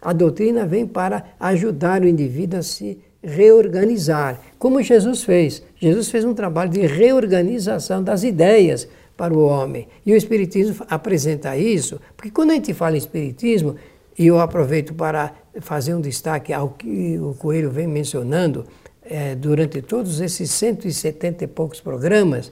A 0.01 0.13
doutrina 0.13 0.65
vem 0.65 0.87
para 0.87 1.23
ajudar 1.39 2.01
o 2.01 2.07
indivíduo 2.07 2.59
a 2.59 2.63
se 2.63 2.97
reorganizar, 3.23 4.39
como 4.57 4.81
Jesus 4.81 5.23
fez. 5.23 5.61
Jesus 5.77 6.09
fez 6.09 6.25
um 6.25 6.33
trabalho 6.33 6.71
de 6.71 6.81
reorganização 6.81 8.03
das 8.03 8.23
ideias 8.23 8.87
para 9.15 9.33
o 9.33 9.45
homem. 9.45 9.87
E 10.05 10.11
o 10.11 10.15
Espiritismo 10.15 10.83
apresenta 10.89 11.55
isso, 11.55 11.99
porque 12.17 12.31
quando 12.31 12.51
a 12.51 12.55
gente 12.55 12.73
fala 12.73 12.95
em 12.95 12.97
Espiritismo, 12.97 13.75
e 14.17 14.27
eu 14.27 14.39
aproveito 14.39 14.93
para 14.93 15.33
fazer 15.61 15.93
um 15.93 16.01
destaque 16.01 16.51
ao 16.51 16.69
que 16.69 17.19
o 17.19 17.33
Coelho 17.35 17.69
vem 17.69 17.87
mencionando 17.87 18.65
é, 19.03 19.35
durante 19.35 19.81
todos 19.81 20.19
esses 20.19 20.49
170 20.51 21.43
e 21.43 21.47
poucos 21.47 21.79
programas, 21.79 22.51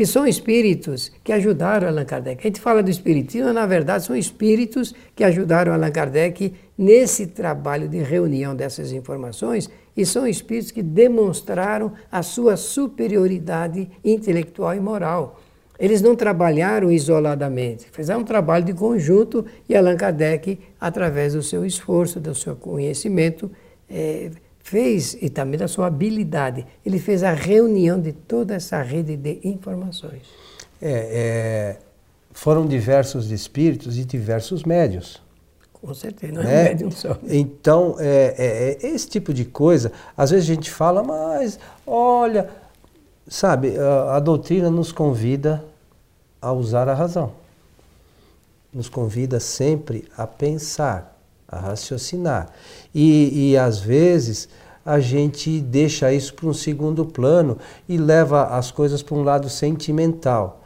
que 0.00 0.06
são 0.06 0.26
espíritos 0.26 1.12
que 1.22 1.30
ajudaram 1.30 1.86
Allan 1.86 2.06
Kardec. 2.06 2.40
A 2.40 2.48
gente 2.48 2.58
fala 2.58 2.82
do 2.82 2.88
espiritismo, 2.88 3.52
na 3.52 3.66
verdade, 3.66 4.02
são 4.02 4.16
espíritos 4.16 4.94
que 5.14 5.22
ajudaram 5.22 5.74
Allan 5.74 5.90
Kardec 5.90 6.54
nesse 6.78 7.26
trabalho 7.26 7.86
de 7.86 7.98
reunião 7.98 8.56
dessas 8.56 8.92
informações 8.92 9.68
e 9.94 10.06
são 10.06 10.26
espíritos 10.26 10.70
que 10.70 10.82
demonstraram 10.82 11.92
a 12.10 12.22
sua 12.22 12.56
superioridade 12.56 13.90
intelectual 14.02 14.74
e 14.74 14.80
moral. 14.80 15.38
Eles 15.78 16.00
não 16.00 16.16
trabalharam 16.16 16.90
isoladamente, 16.90 17.86
fizeram 17.92 18.20
um 18.20 18.24
trabalho 18.24 18.64
de 18.64 18.72
conjunto 18.72 19.44
e 19.68 19.76
Allan 19.76 19.98
Kardec, 19.98 20.58
através 20.80 21.34
do 21.34 21.42
seu 21.42 21.62
esforço, 21.62 22.18
do 22.18 22.34
seu 22.34 22.56
conhecimento, 22.56 23.50
é, 23.86 24.30
fez, 24.62 25.16
e 25.20 25.28
também 25.28 25.58
da 25.58 25.68
sua 25.68 25.86
habilidade, 25.86 26.66
ele 26.84 26.98
fez 26.98 27.22
a 27.22 27.32
reunião 27.32 28.00
de 28.00 28.12
toda 28.12 28.54
essa 28.54 28.80
rede 28.82 29.16
de 29.16 29.40
informações. 29.44 30.22
É, 30.80 30.90
é, 30.90 31.78
foram 32.32 32.66
diversos 32.66 33.30
espíritos 33.30 33.98
e 33.98 34.04
diversos 34.04 34.64
médios. 34.64 35.20
Com 35.72 35.94
certeza, 35.94 36.32
não 36.32 36.42
é 36.42 36.44
né? 36.44 36.50
um 36.50 36.64
médium 36.64 36.90
só. 36.90 37.16
Então, 37.24 37.96
é, 37.98 38.34
é, 38.36 38.86
é, 38.86 38.86
esse 38.86 39.08
tipo 39.08 39.32
de 39.32 39.44
coisa, 39.44 39.92
às 40.16 40.30
vezes 40.30 40.48
a 40.48 40.54
gente 40.54 40.70
fala, 40.70 41.02
mas 41.02 41.58
olha, 41.86 42.50
sabe, 43.26 43.76
a, 43.78 44.16
a 44.16 44.20
doutrina 44.20 44.70
nos 44.70 44.92
convida 44.92 45.64
a 46.40 46.52
usar 46.52 46.88
a 46.88 46.94
razão. 46.94 47.32
Nos 48.72 48.88
convida 48.88 49.40
sempre 49.40 50.06
a 50.16 50.26
pensar, 50.26 51.19
a 51.50 51.58
raciocinar. 51.58 52.48
E, 52.94 53.50
e 53.50 53.56
às 53.56 53.78
vezes 53.78 54.48
a 54.84 55.00
gente 55.00 55.60
deixa 55.60 56.12
isso 56.12 56.34
para 56.34 56.46
um 56.46 56.54
segundo 56.54 57.04
plano 57.04 57.58
e 57.88 57.96
leva 57.96 58.44
as 58.44 58.70
coisas 58.70 59.02
para 59.02 59.14
um 59.14 59.22
lado 59.22 59.48
sentimental. 59.48 60.58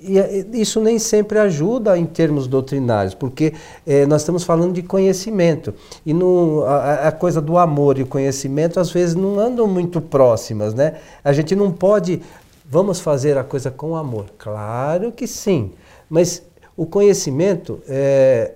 E 0.00 0.18
isso 0.60 0.80
nem 0.80 0.98
sempre 0.98 1.38
ajuda 1.38 1.96
em 1.96 2.04
termos 2.04 2.46
doutrinários, 2.46 3.14
porque 3.14 3.54
é, 3.86 4.04
nós 4.04 4.20
estamos 4.20 4.44
falando 4.44 4.74
de 4.74 4.82
conhecimento. 4.82 5.72
E 6.04 6.12
no, 6.12 6.62
a, 6.64 7.08
a, 7.08 7.12
coisa 7.12 7.40
do 7.40 7.56
amor 7.56 7.98
e 7.98 8.02
o 8.02 8.06
conhecimento 8.06 8.78
às 8.78 8.90
vezes 8.90 9.14
não 9.14 9.38
andam 9.38 9.66
muito 9.66 10.02
próximas, 10.02 10.74
né? 10.74 10.96
A 11.22 11.32
gente 11.32 11.56
não 11.56 11.72
pode 11.72 12.20
Vamos 12.66 12.98
fazer 12.98 13.36
a 13.36 13.44
coisa 13.44 13.70
com 13.70 13.94
amor? 13.94 14.26
Claro 14.38 15.12
que 15.12 15.26
sim, 15.26 15.72
mas 16.08 16.42
o 16.74 16.86
conhecimento 16.86 17.80
é, 17.86 18.52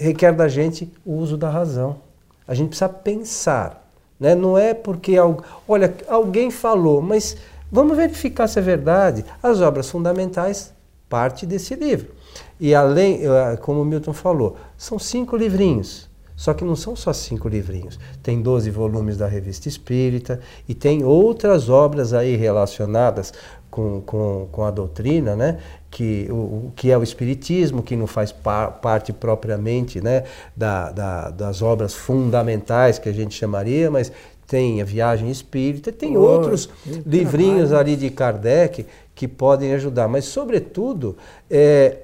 requer 0.00 0.32
da 0.32 0.48
gente 0.48 0.90
o 1.04 1.12
uso 1.14 1.36
da 1.36 1.50
razão. 1.50 1.98
A 2.48 2.54
gente 2.54 2.68
precisa 2.70 2.88
pensar. 2.88 3.88
Né? 4.18 4.34
Não 4.34 4.56
é 4.56 4.74
porque, 4.74 5.16
olha, 5.68 5.94
alguém 6.08 6.50
falou, 6.50 7.00
mas 7.00 7.36
vamos 7.70 7.96
verificar 7.96 8.48
se 8.48 8.58
é 8.58 8.62
verdade. 8.62 9.24
As 9.42 9.60
obras 9.60 9.90
fundamentais, 9.90 10.72
parte 11.08 11.44
desse 11.44 11.74
livro. 11.74 12.08
E 12.58 12.74
além, 12.74 13.20
eh, 13.22 13.56
como 13.58 13.82
o 13.82 13.84
Milton 13.84 14.12
falou, 14.12 14.56
são 14.76 14.98
cinco 14.98 15.36
livrinhos. 15.36 16.08
Só 16.36 16.54
que 16.54 16.64
não 16.64 16.74
são 16.74 16.96
só 16.96 17.12
cinco 17.12 17.48
livrinhos. 17.48 17.98
Tem 18.22 18.40
12 18.40 18.70
volumes 18.70 19.18
da 19.18 19.26
Revista 19.26 19.68
Espírita 19.68 20.40
e 20.66 20.74
tem 20.74 21.04
outras 21.04 21.68
obras 21.68 22.14
aí 22.14 22.34
relacionadas 22.34 23.32
com, 23.70 24.00
com, 24.00 24.48
com 24.50 24.64
a 24.64 24.70
doutrina, 24.70 25.36
né? 25.36 25.58
Que, 25.90 26.28
o, 26.30 26.34
o, 26.34 26.72
que 26.76 26.90
é 26.90 26.96
o 26.96 27.02
Espiritismo, 27.02 27.82
que 27.82 27.96
não 27.96 28.06
faz 28.06 28.30
par, 28.30 28.72
parte 28.80 29.12
propriamente 29.12 30.00
né? 30.00 30.24
da, 30.56 30.90
da, 30.92 31.30
das 31.30 31.62
obras 31.62 31.94
fundamentais 31.94 32.98
que 32.98 33.08
a 33.08 33.12
gente 33.12 33.34
chamaria, 33.34 33.90
mas 33.90 34.12
tem 34.46 34.80
a 34.80 34.84
Viagem 34.84 35.30
Espírita, 35.30 35.92
tem 35.92 36.16
oh, 36.16 36.22
outros 36.22 36.68
livrinhos 37.04 37.68
trabalho. 37.68 37.90
ali 37.90 37.96
de 37.96 38.10
Kardec 38.10 38.86
que 39.14 39.28
podem 39.28 39.74
ajudar, 39.74 40.08
mas 40.08 40.24
sobretudo 40.24 41.16
é, 41.50 41.98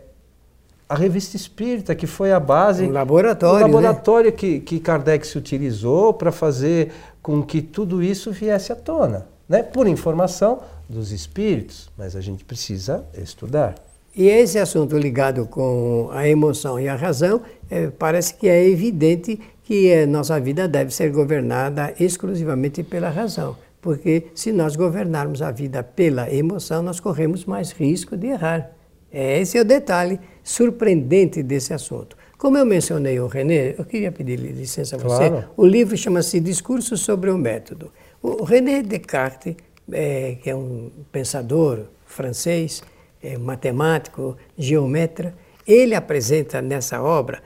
a 0.89 0.95
revista 0.95 1.37
espírita, 1.37 1.95
que 1.95 2.07
foi 2.07 2.33
a 2.33 2.39
base. 2.39 2.85
Um 2.85 2.93
laboratório. 2.93 3.67
Um 3.67 3.71
laboratório 3.73 4.31
né? 4.31 4.37
que, 4.37 4.61
que 4.61 4.79
Kardec 4.79 5.27
se 5.27 5.37
utilizou 5.37 6.13
para 6.15 6.31
fazer 6.31 6.93
com 7.23 7.43
que 7.43 7.61
tudo 7.61 8.03
isso 8.03 8.31
viesse 8.31 8.73
à 8.73 8.77
tona. 8.77 9.27
Né? 9.49 9.63
Por 9.63 9.87
informação 9.87 10.61
dos 10.89 11.13
espíritos, 11.13 11.91
mas 11.97 12.15
a 12.15 12.21
gente 12.21 12.45
precisa 12.45 13.05
estudar. 13.17 13.75
E 14.15 14.29
esse 14.29 14.59
assunto 14.59 14.97
ligado 14.97 15.47
com 15.47 16.09
a 16.13 16.27
emoção 16.27 16.81
e 16.81 16.89
a 16.89 16.97
razão, 16.97 17.43
é, 17.71 17.89
parece 17.91 18.35
que 18.35 18.49
é 18.49 18.67
evidente 18.67 19.39
que 19.63 19.93
a 19.93 20.07
nossa 20.07 20.41
vida 20.41 20.67
deve 20.67 20.95
ser 20.95 21.11
governada 21.11 21.93
exclusivamente 22.01 22.83
pela 22.83 23.11
razão. 23.11 23.57
Porque 23.81 24.29
se 24.35 24.53
nós 24.53 24.75
governarmos 24.75 25.43
a 25.43 25.51
vida 25.51 25.83
pela 25.83 26.33
emoção, 26.33 26.83
nós 26.83 26.99
corremos 26.99 27.45
mais 27.45 27.73
risco 27.73 28.17
de 28.17 28.29
errar. 28.29 28.71
Esse 29.13 29.59
é 29.59 29.61
o 29.61 29.65
detalhe 29.65 30.19
surpreendente 30.43 31.43
desse 31.43 31.75
assunto. 31.75 32.17
Como 32.39 32.59
eu 32.59 32.67
mencionei 32.67 33.19
o 33.19 33.27
René, 33.27 33.75
eu 33.79 33.85
queria 33.85 34.13
pedir 34.13 34.37
licença 34.37 34.97
a 34.97 34.99
você. 34.99 35.31
Claro. 35.31 35.49
O 35.57 35.67
livro 35.67 35.97
chama-se 35.97 36.39
Discurso 36.39 36.97
sobre 36.97 37.31
o 37.31 37.39
Método. 37.39 37.93
O 38.23 38.45
René 38.45 38.83
Descartes, 38.83 39.57
é, 39.93 40.37
que 40.43 40.51
é 40.51 40.55
um 40.55 40.91
pensador 41.13 41.87
francês, 42.05 42.83
é, 43.23 43.37
matemático, 43.37 44.37
geometra, 44.57 45.35
ele 45.67 45.95
apresenta 45.95 46.63
nessa 46.63 47.03
obra 47.03 47.43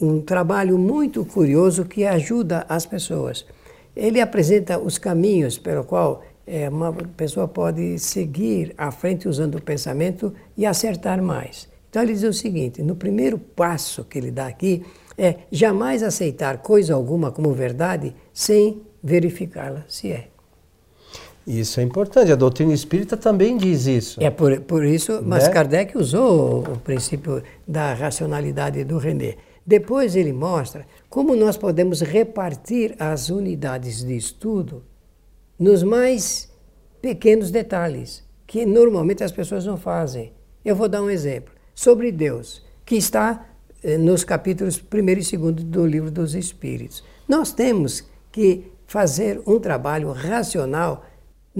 um 0.00 0.20
trabalho 0.20 0.78
muito 0.78 1.24
curioso 1.24 1.84
que 1.84 2.04
ajuda 2.04 2.66
as 2.68 2.84
pessoas. 2.84 3.46
Ele 3.96 4.20
apresenta 4.20 4.78
os 4.78 4.98
caminhos 4.98 5.58
pelo 5.58 5.84
qual 5.84 6.22
é, 6.46 6.68
uma 6.68 6.92
pessoa 6.92 7.48
pode 7.48 7.98
seguir 7.98 8.74
à 8.76 8.90
frente 8.90 9.28
usando 9.28 9.56
o 9.56 9.62
pensamento 9.62 10.34
e 10.56 10.66
acertar 10.66 11.22
mais. 11.22 11.68
Então 11.88 12.02
ele 12.02 12.12
diz 12.12 12.22
o 12.22 12.32
seguinte: 12.32 12.82
no 12.82 12.94
primeiro 12.94 13.38
passo 13.38 14.04
que 14.04 14.18
ele 14.18 14.30
dá 14.30 14.46
aqui 14.46 14.84
é 15.16 15.36
jamais 15.50 16.02
aceitar 16.02 16.58
coisa 16.58 16.94
alguma 16.94 17.30
como 17.30 17.52
verdade 17.52 18.14
sem 18.32 18.82
verificá-la 19.02 19.84
se 19.88 20.12
é. 20.12 20.28
Isso 21.46 21.80
é 21.80 21.82
importante. 21.82 22.30
A 22.30 22.36
doutrina 22.36 22.72
espírita 22.72 23.16
também 23.16 23.56
diz 23.56 23.86
isso. 23.86 24.22
É 24.22 24.30
por, 24.30 24.60
por 24.60 24.84
isso, 24.84 25.20
mas 25.24 25.44
né? 25.44 25.50
Kardec 25.50 25.96
usou 25.96 26.60
o 26.60 26.78
princípio 26.78 27.42
da 27.66 27.94
racionalidade 27.94 28.84
do 28.84 28.98
René. 28.98 29.36
Depois 29.66 30.16
ele 30.16 30.32
mostra 30.32 30.86
como 31.08 31.34
nós 31.36 31.56
podemos 31.56 32.00
repartir 32.00 32.94
as 32.98 33.30
unidades 33.30 34.04
de 34.04 34.16
estudo 34.16 34.84
nos 35.58 35.82
mais 35.82 36.50
pequenos 37.02 37.50
detalhes, 37.50 38.22
que 38.46 38.64
normalmente 38.64 39.22
as 39.22 39.32
pessoas 39.32 39.64
não 39.66 39.76
fazem. 39.76 40.32
Eu 40.64 40.74
vou 40.76 40.88
dar 40.88 41.02
um 41.02 41.10
exemplo. 41.10 41.52
Sobre 41.74 42.12
Deus, 42.12 42.64
que 42.84 42.96
está 42.96 43.46
eh, 43.82 43.96
nos 43.96 44.24
capítulos 44.24 44.76
1 44.92 45.34
e 45.34 45.36
2 45.36 45.64
do 45.64 45.86
livro 45.86 46.10
dos 46.10 46.34
Espíritos. 46.34 47.02
Nós 47.28 47.52
temos 47.52 48.04
que 48.32 48.70
fazer 48.86 49.40
um 49.46 49.58
trabalho 49.58 50.10
racional, 50.12 51.04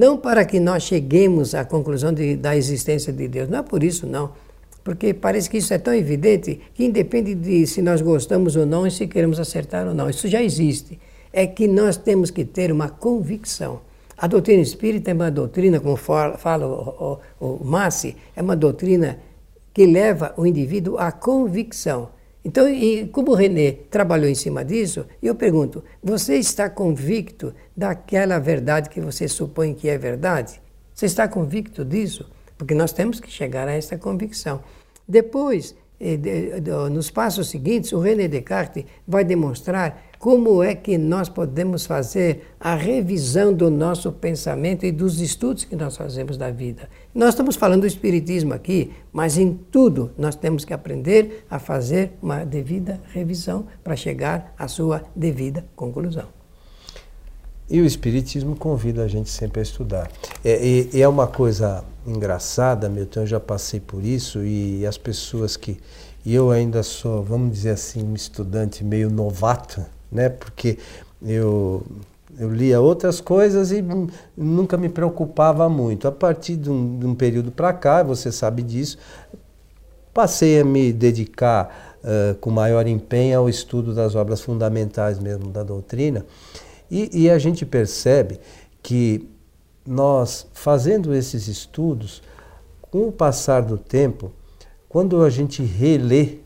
não 0.01 0.17
para 0.17 0.47
que 0.47 0.59
nós 0.59 0.85
cheguemos 0.85 1.55
à 1.55 1.63
conclusão 1.63 2.11
de, 2.11 2.35
da 2.35 2.57
existência 2.57 3.13
de 3.13 3.29
Deus, 3.29 3.51
não 3.51 3.59
é 3.59 3.63
por 3.63 3.85
isso, 3.85 4.07
não. 4.07 4.31
Porque 4.83 5.13
parece 5.13 5.51
que 5.51 5.59
isso 5.59 5.75
é 5.75 5.79
tão 5.79 5.93
evidente 5.93 6.59
que 6.73 6.87
independe 6.87 7.35
de 7.35 7.67
se 7.67 7.83
nós 7.83 8.01
gostamos 8.01 8.57
ou 8.57 8.65
não 8.65 8.87
e 8.87 8.91
se 8.91 9.07
queremos 9.07 9.39
acertar 9.39 9.87
ou 9.87 9.93
não. 9.93 10.09
Isso 10.09 10.27
já 10.27 10.43
existe. 10.43 10.99
É 11.31 11.47
que 11.47 11.69
nós 11.69 11.99
temos 11.99 12.31
que 12.31 12.47
ter 12.47 12.73
uma 12.73 12.89
convicção. 12.89 13.83
A 14.17 14.27
doutrina 14.27 14.63
espírita 14.63 15.11
é 15.11 15.15
uma 15.15 15.31
doutrina, 15.31 15.79
como 15.79 15.99
fala 15.99 16.67
o, 16.67 17.19
o, 17.39 17.47
o 17.61 17.65
Massi, 17.67 18.17
é 18.35 18.41
uma 18.41 18.57
doutrina 18.57 19.19
que 19.75 19.85
leva 19.85 20.33
o 20.39 20.47
indivíduo 20.47 20.97
à 20.97 21.13
convicção. 21.13 22.09
Então, 22.45 22.69
e 22.69 23.07
como 23.09 23.33
o 23.33 23.35
René 23.35 23.73
trabalhou 23.91 24.29
em 24.29 24.35
cima 24.35 24.65
disso, 24.65 25.07
eu 25.23 25.35
pergunto: 25.35 25.85
você 26.03 26.37
está 26.37 26.71
convicto 26.71 27.55
daquela 27.77 28.39
verdade 28.39 28.89
que 28.89 29.01
você 29.01 29.29
supõe 29.29 29.75
que 29.75 29.89
é 29.89 29.99
verdade? 29.99 30.61
Você 30.95 31.07
está 31.07 31.29
convicto 31.29 31.85
disso? 31.85 32.31
Porque 32.57 32.75
nós 32.75 32.93
temos 32.93 33.21
que 33.21 33.31
chegar 33.31 33.69
a 33.69 33.73
essa 33.73 33.97
convicção. 33.97 34.63
Depois, 35.07 35.75
nos 36.91 37.11
passos 37.11 37.49
seguintes, 37.49 37.93
o 37.93 38.01
René 38.01 38.27
Descartes 38.27 38.85
vai 39.07 39.23
demonstrar 39.23 40.11
como 40.19 40.63
é 40.63 40.75
que 40.75 40.99
nós 40.99 41.29
podemos 41.29 41.87
fazer 41.87 42.55
a 42.61 42.75
revisão 42.75 43.55
do 43.55 43.71
nosso 43.71 44.13
pensamento 44.13 44.85
e 44.85 44.93
dos 44.93 45.21
estudos 45.21 45.65
que 45.65 45.75
nós 45.75 45.97
fazemos 45.97 46.37
da 46.37 46.51
vida. 46.51 46.89
Nós 47.15 47.31
estamos 47.31 47.57
falando 47.57 47.83
do 47.83 47.87
Espiritismo 47.87 48.53
aqui, 48.53 48.93
mas 49.13 49.39
em 49.39 49.59
tudo 49.71 50.11
nós 50.19 50.35
temos 50.35 50.65
que 50.65 50.75
aprender 50.75 51.45
a 51.51 51.59
fazer 51.59 52.13
uma 52.23 52.45
devida 52.45 53.01
revisão 53.13 53.67
para 53.83 53.97
chegar 53.97 54.55
à 54.59 54.69
sua 54.69 55.03
devida 55.17 55.65
conclusão. 55.75 56.27
E 57.71 57.81
o 57.81 57.87
Espiritismo 57.87 58.57
convida 58.57 59.05
a 59.05 59.09
gente 59.09 59.31
sempre 59.31 59.61
a 59.61 59.63
estudar. 59.63 60.11
É, 60.45 60.67
e, 60.93 61.01
é 61.01 61.09
uma 61.09 61.29
coisa 61.29 61.85
engraçada, 62.07 62.89
Milton, 62.89 63.21
eu 63.21 63.27
já 63.27 63.41
passei 63.41 63.81
por 63.81 64.05
isso, 64.05 64.45
e 64.45 64.87
as 64.87 64.99
pessoas 64.99 65.57
que. 65.57 65.79
E 66.25 66.35
eu 66.35 66.51
ainda 66.51 66.83
sou, 66.83 67.23
vamos 67.23 67.53
dizer 67.53 67.71
assim, 67.71 68.03
um 68.03 68.15
estudante 68.15 68.85
meio 68.85 69.09
novato 69.09 69.85
né? 70.11 70.29
Porque 70.29 70.79
eu 71.23 71.85
eu 72.39 72.51
lia 72.51 72.81
outras 72.81 73.21
coisas 73.21 73.71
e 73.73 73.85
nunca 74.37 74.77
me 74.77 74.89
preocupava 74.89 75.69
muito. 75.69 76.07
A 76.09 76.13
partir 76.13 76.57
de 76.57 76.71
um, 76.71 76.99
de 76.99 77.05
um 77.05 77.15
período 77.15 77.51
para 77.51 77.73
cá, 77.73 78.03
você 78.03 78.31
sabe 78.31 78.63
disso, 78.63 78.97
passei 80.15 80.61
a 80.61 80.65
me 80.65 80.93
dedicar 80.93 81.99
uh, 82.03 82.35
com 82.37 82.49
maior 82.49 82.87
empenho 82.87 83.41
ao 83.41 83.49
estudo 83.49 83.93
das 83.93 84.15
obras 84.15 84.41
fundamentais 84.41 85.19
mesmo 85.19 85.51
da 85.51 85.63
doutrina. 85.63 86.25
E, 86.91 87.25
e 87.25 87.29
a 87.29 87.37
gente 87.37 87.67
percebe 87.67 88.41
que 88.81 89.29
nós, 89.87 90.47
fazendo 90.53 91.15
esses 91.15 91.49
estudos, 91.49 92.23
com 92.81 93.09
o 93.09 93.13
passar 93.13 93.63
do 93.63 93.79
tempo, 93.79 94.33
quando 94.89 95.23
a 95.23 95.31
gente 95.31 95.63
relê 95.63 96.39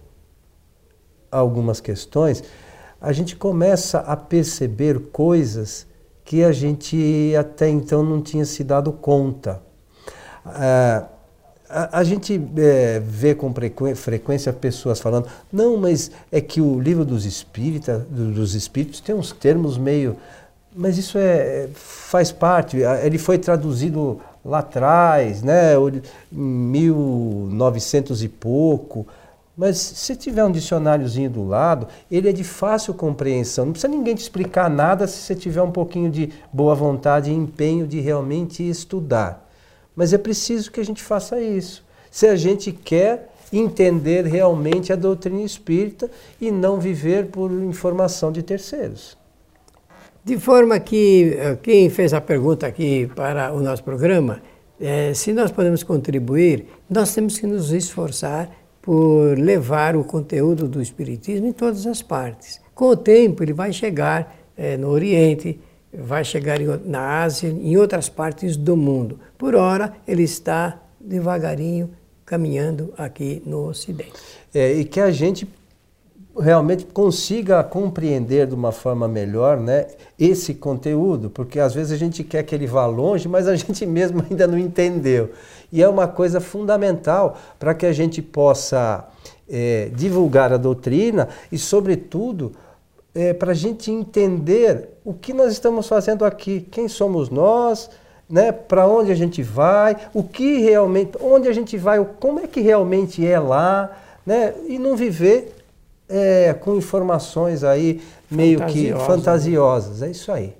algumas 1.31 1.81
questões, 1.81 2.45
a 3.01 3.13
gente 3.13 3.37
começa 3.37 3.99
a 4.01 4.17
perceber 4.17 4.99
coisas 5.11 5.87
que 6.25 6.43
a 6.43 6.53
gente 6.53 7.35
até 7.39 7.69
então 7.69 8.03
não 8.03 8.23
tinha 8.23 8.45
se 8.45 8.65
dado 8.65 8.93
conta. 8.93 9.63
Ah, 10.45 11.09
a, 11.69 11.99
a, 11.99 12.05
gente 12.05 12.41
é, 12.57 13.01
vê 13.01 13.35
com 13.35 13.53
frequência 13.97 14.53
pessoas 14.53 15.01
falando, 15.01 15.27
não, 15.53 15.77
mas 15.77 16.11
é 16.31 16.41
que 16.41 16.61
o 16.61 16.79
livro 16.79 17.05
dos, 17.05 17.25
espírita, 17.25 17.99
dos 17.99 18.55
espíritos 18.55 19.01
tem 19.01 19.15
uns 19.15 19.33
termos 19.33 19.77
meio. 19.77 20.17
Mas 20.75 20.99
isso 20.99 21.17
é, 21.19 21.69
faz 21.75 22.33
parte, 22.33 22.79
ele 23.03 23.17
foi 23.17 23.39
traduzido 23.39 24.21
lá 24.45 24.59
atrás, 24.59 25.43
né, 25.43 25.75
em 26.33 26.37
1900 26.37 28.23
e 28.23 28.29
pouco. 28.29 29.07
Mas 29.57 29.79
se 29.79 30.17
tiver 30.17 30.45
um 30.45 30.51
dicionáriozinho 30.51 31.31
do 31.31 31.47
lado, 31.47 31.87
ele 32.11 32.29
é 32.29 32.33
de 32.33 32.43
fácil 32.43 32.93
compreensão. 32.93 33.67
Não 33.67 33.73
precisa 33.73 33.93
ninguém 33.93 34.15
te 34.15 34.23
explicar 34.23 34.69
nada 34.69 35.07
se 35.07 35.19
você 35.19 35.35
tiver 35.35 35.63
um 35.63 35.71
pouquinho 35.71 36.11
de 36.11 36.33
boa 36.53 36.75
vontade 36.75 37.31
e 37.31 37.35
empenho 37.35 37.87
de 37.87 38.01
realmente 38.01 38.69
estudar. 38.69 39.49
Mas 39.95 40.13
é 40.13 40.19
preciso 40.19 40.73
que 40.73 40.81
a 40.81 40.85
gente 40.85 41.03
faça 41.03 41.41
isso. 41.41 41.85
Se 42.11 42.27
a 42.27 42.35
gente 42.35 42.73
quer 42.73 43.31
entender 43.53 44.27
realmente 44.27 44.93
a 44.93 44.97
doutrina 44.97 45.43
espírita 45.43 46.11
e 46.41 46.51
não 46.51 46.81
viver 46.81 47.27
por 47.27 47.53
informação 47.53 48.33
de 48.33 48.43
terceiros. 48.43 49.17
De 50.25 50.39
forma 50.39 50.81
que 50.81 51.37
eh, 51.37 51.59
quem 51.63 51.91
fez 51.91 52.15
a 52.15 52.21
pergunta 52.21 52.67
aqui 52.67 53.11
para 53.15 53.53
o 53.53 53.61
nosso 53.61 53.85
programa, 53.85 54.41
é, 54.81 55.13
se 55.13 55.35
nós 55.35 55.53
podemos 55.53 55.83
contribuir, 55.83 56.65
nós 56.89 57.15
temos 57.15 57.39
que 57.39 57.47
nos 57.47 57.71
esforçar 57.73 58.51
por 58.81 59.39
levar 59.39 59.95
o 59.95 60.03
conteúdo 60.03 60.67
do 60.67 60.81
Espiritismo 60.81 61.47
em 61.47 61.53
todas 61.53 61.87
as 61.87 62.01
partes. 62.01 62.59
Com 62.75 62.87
o 62.87 62.97
tempo, 62.97 63.43
ele 63.43 63.53
vai 63.53 63.71
chegar 63.71 64.35
é, 64.57 64.79
no 64.79 64.89
Oriente, 64.89 65.61
vai 65.93 66.25
chegar 66.25 66.59
em, 66.59 66.67
na 66.87 67.23
Ásia, 67.23 67.51
em 67.51 67.77
outras 67.77 68.09
partes 68.09 68.57
do 68.57 68.79
mundo. 68.79 69.21
Por 69.37 69.55
hora, 69.55 69.93
ele 70.09 70.23
está 70.23 70.81
devagarinho 70.99 71.91
caminhando 72.25 72.95
aqui 72.97 73.43
no 73.45 73.69
Ocidente. 73.69 74.15
É, 74.55 74.73
e 74.73 74.87
que 74.87 75.01
a 75.01 75.11
gente 75.11 75.47
realmente 76.37 76.85
consiga 76.85 77.63
compreender 77.63 78.47
de 78.47 78.55
uma 78.55 78.73
forma 78.73 79.07
melhor 79.07 79.59
né, 79.59 79.87
esse 80.19 80.55
conteúdo, 80.55 81.31
porque 81.31 81.61
às 81.61 81.75
vezes 81.75 81.93
a 81.93 81.97
gente 81.97 82.25
quer 82.25 82.43
que 82.43 82.55
ele 82.55 82.67
vá 82.67 82.87
longe, 82.87 83.29
mas 83.29 83.47
a 83.47 83.55
gente 83.57 83.87
mesmo 83.87 84.25
ainda 84.29 84.47
não 84.47 84.59
entendeu. 84.59 85.31
E 85.73 85.83
é 85.83 85.89
uma 85.89 86.09
coisa 86.09 86.41
fundamental 86.41 87.37
para 87.59 87.75
que 87.75 87.87
a 87.87 87.93
gente 87.93 88.21
possa 88.21 89.09
é, 89.49 89.91
divulgar 89.95 90.53
a 90.53 90.57
doutrina 90.57 91.29
e, 91.51 91.59
sobretudo, 91.59 92.53
é, 93.15 93.33
para 93.33 93.53
a 93.53 93.55
gente 93.55 93.91
entender 93.91 94.89
o 95.05 95.15
que 95.15 95.33
nós 95.33 95.53
estamos 95.53 95.87
fazendo 95.87 96.25
aqui, 96.25 96.67
quem 96.71 96.89
somos 96.89 97.31
nós, 97.31 97.91
né, 98.29 98.51
para 98.51 98.87
onde 98.89 99.13
a 99.13 99.15
gente 99.15 99.43
vai, 99.43 99.97
o 100.13 100.23
que 100.23 100.59
realmente, 100.59 101.13
onde 101.21 101.47
a 101.47 101.53
gente 101.53 101.77
vai, 101.77 102.05
como 102.19 102.41
é 102.41 102.47
que 102.47 102.61
realmente 102.61 103.25
é 103.25 103.39
lá, 103.39 103.97
né, 104.27 104.55
e 104.67 104.79
não 104.79 104.97
viver 104.97 105.64
é, 106.15 106.55
com 106.55 106.77
informações 106.77 107.65
aí 107.65 108.01
meio 108.31 108.65
que 108.67 108.93
né? 108.93 108.99
fantasiosas. 109.01 110.01
É 110.01 110.11
isso 110.11 110.31
aí. 110.31 110.55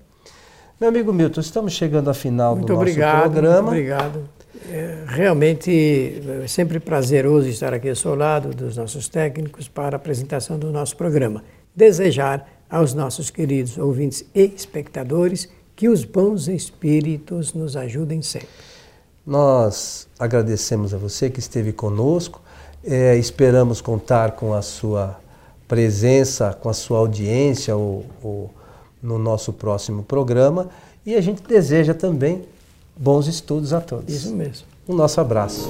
Meu 0.81 0.89
amigo 0.89 1.13
Milton, 1.13 1.41
estamos 1.41 1.73
chegando 1.73 2.09
ao 2.09 2.15
final 2.15 2.57
muito 2.57 2.67
do 2.67 2.75
obrigado, 2.75 3.19
nosso 3.19 3.31
programa. 3.31 3.71
Muito 3.71 3.71
obrigado. 3.71 4.29
É 4.69 5.05
realmente 5.07 6.23
é 6.43 6.47
sempre 6.49 6.81
prazeroso 6.81 7.49
estar 7.49 7.73
aqui 7.73 7.89
ao 7.89 7.95
seu 7.95 8.15
lado 8.15 8.49
dos 8.51 8.77
nossos 8.77 9.09
técnicos 9.09 9.69
para 9.69 9.95
a 9.95 9.99
apresentação 9.99 10.59
do 10.59 10.73
nosso 10.73 10.97
programa. 10.97 11.45
Desejar 11.75 12.49
aos 12.69 12.93
nossos 12.93 13.31
queridos 13.31 13.79
ouvintes 13.79 14.25
e 14.35 14.43
espectadores 14.43 15.49
que 15.77 15.89
os 15.89 16.05
bons 16.05 16.49
espíritos 16.49 17.53
nos 17.53 17.77
ajudem 17.77 18.23
sempre. 18.23 18.49
Nós 19.25 20.09
agradecemos 20.19 20.93
a 20.93 20.99
você 20.99 21.31
que 21.31 21.39
esteve 21.39 21.73
conosco. 21.73 22.43
É, 22.83 23.17
esperamos 23.17 23.81
contar 23.81 24.33
com 24.33 24.53
a 24.53 24.61
sua 24.61 25.19
presença, 25.75 26.57
com 26.63 26.69
a 26.69 26.73
sua 26.73 26.99
audiência 26.99 27.75
ou, 27.75 28.05
ou 28.23 28.51
no 29.03 29.19
nosso 29.19 29.53
próximo 29.53 30.05
programa. 30.05 30.69
E 31.05 31.17
a 31.17 31.21
gente 31.21 31.43
deseja 31.43 31.93
também 31.93 32.45
bons 32.97 33.27
estudos 33.27 33.73
a 33.73 33.81
todos. 33.81 34.15
Isso 34.15 34.33
mesmo. 34.33 34.69
Um 34.89 34.95
nosso 34.95 35.21
abraço. 35.21 35.69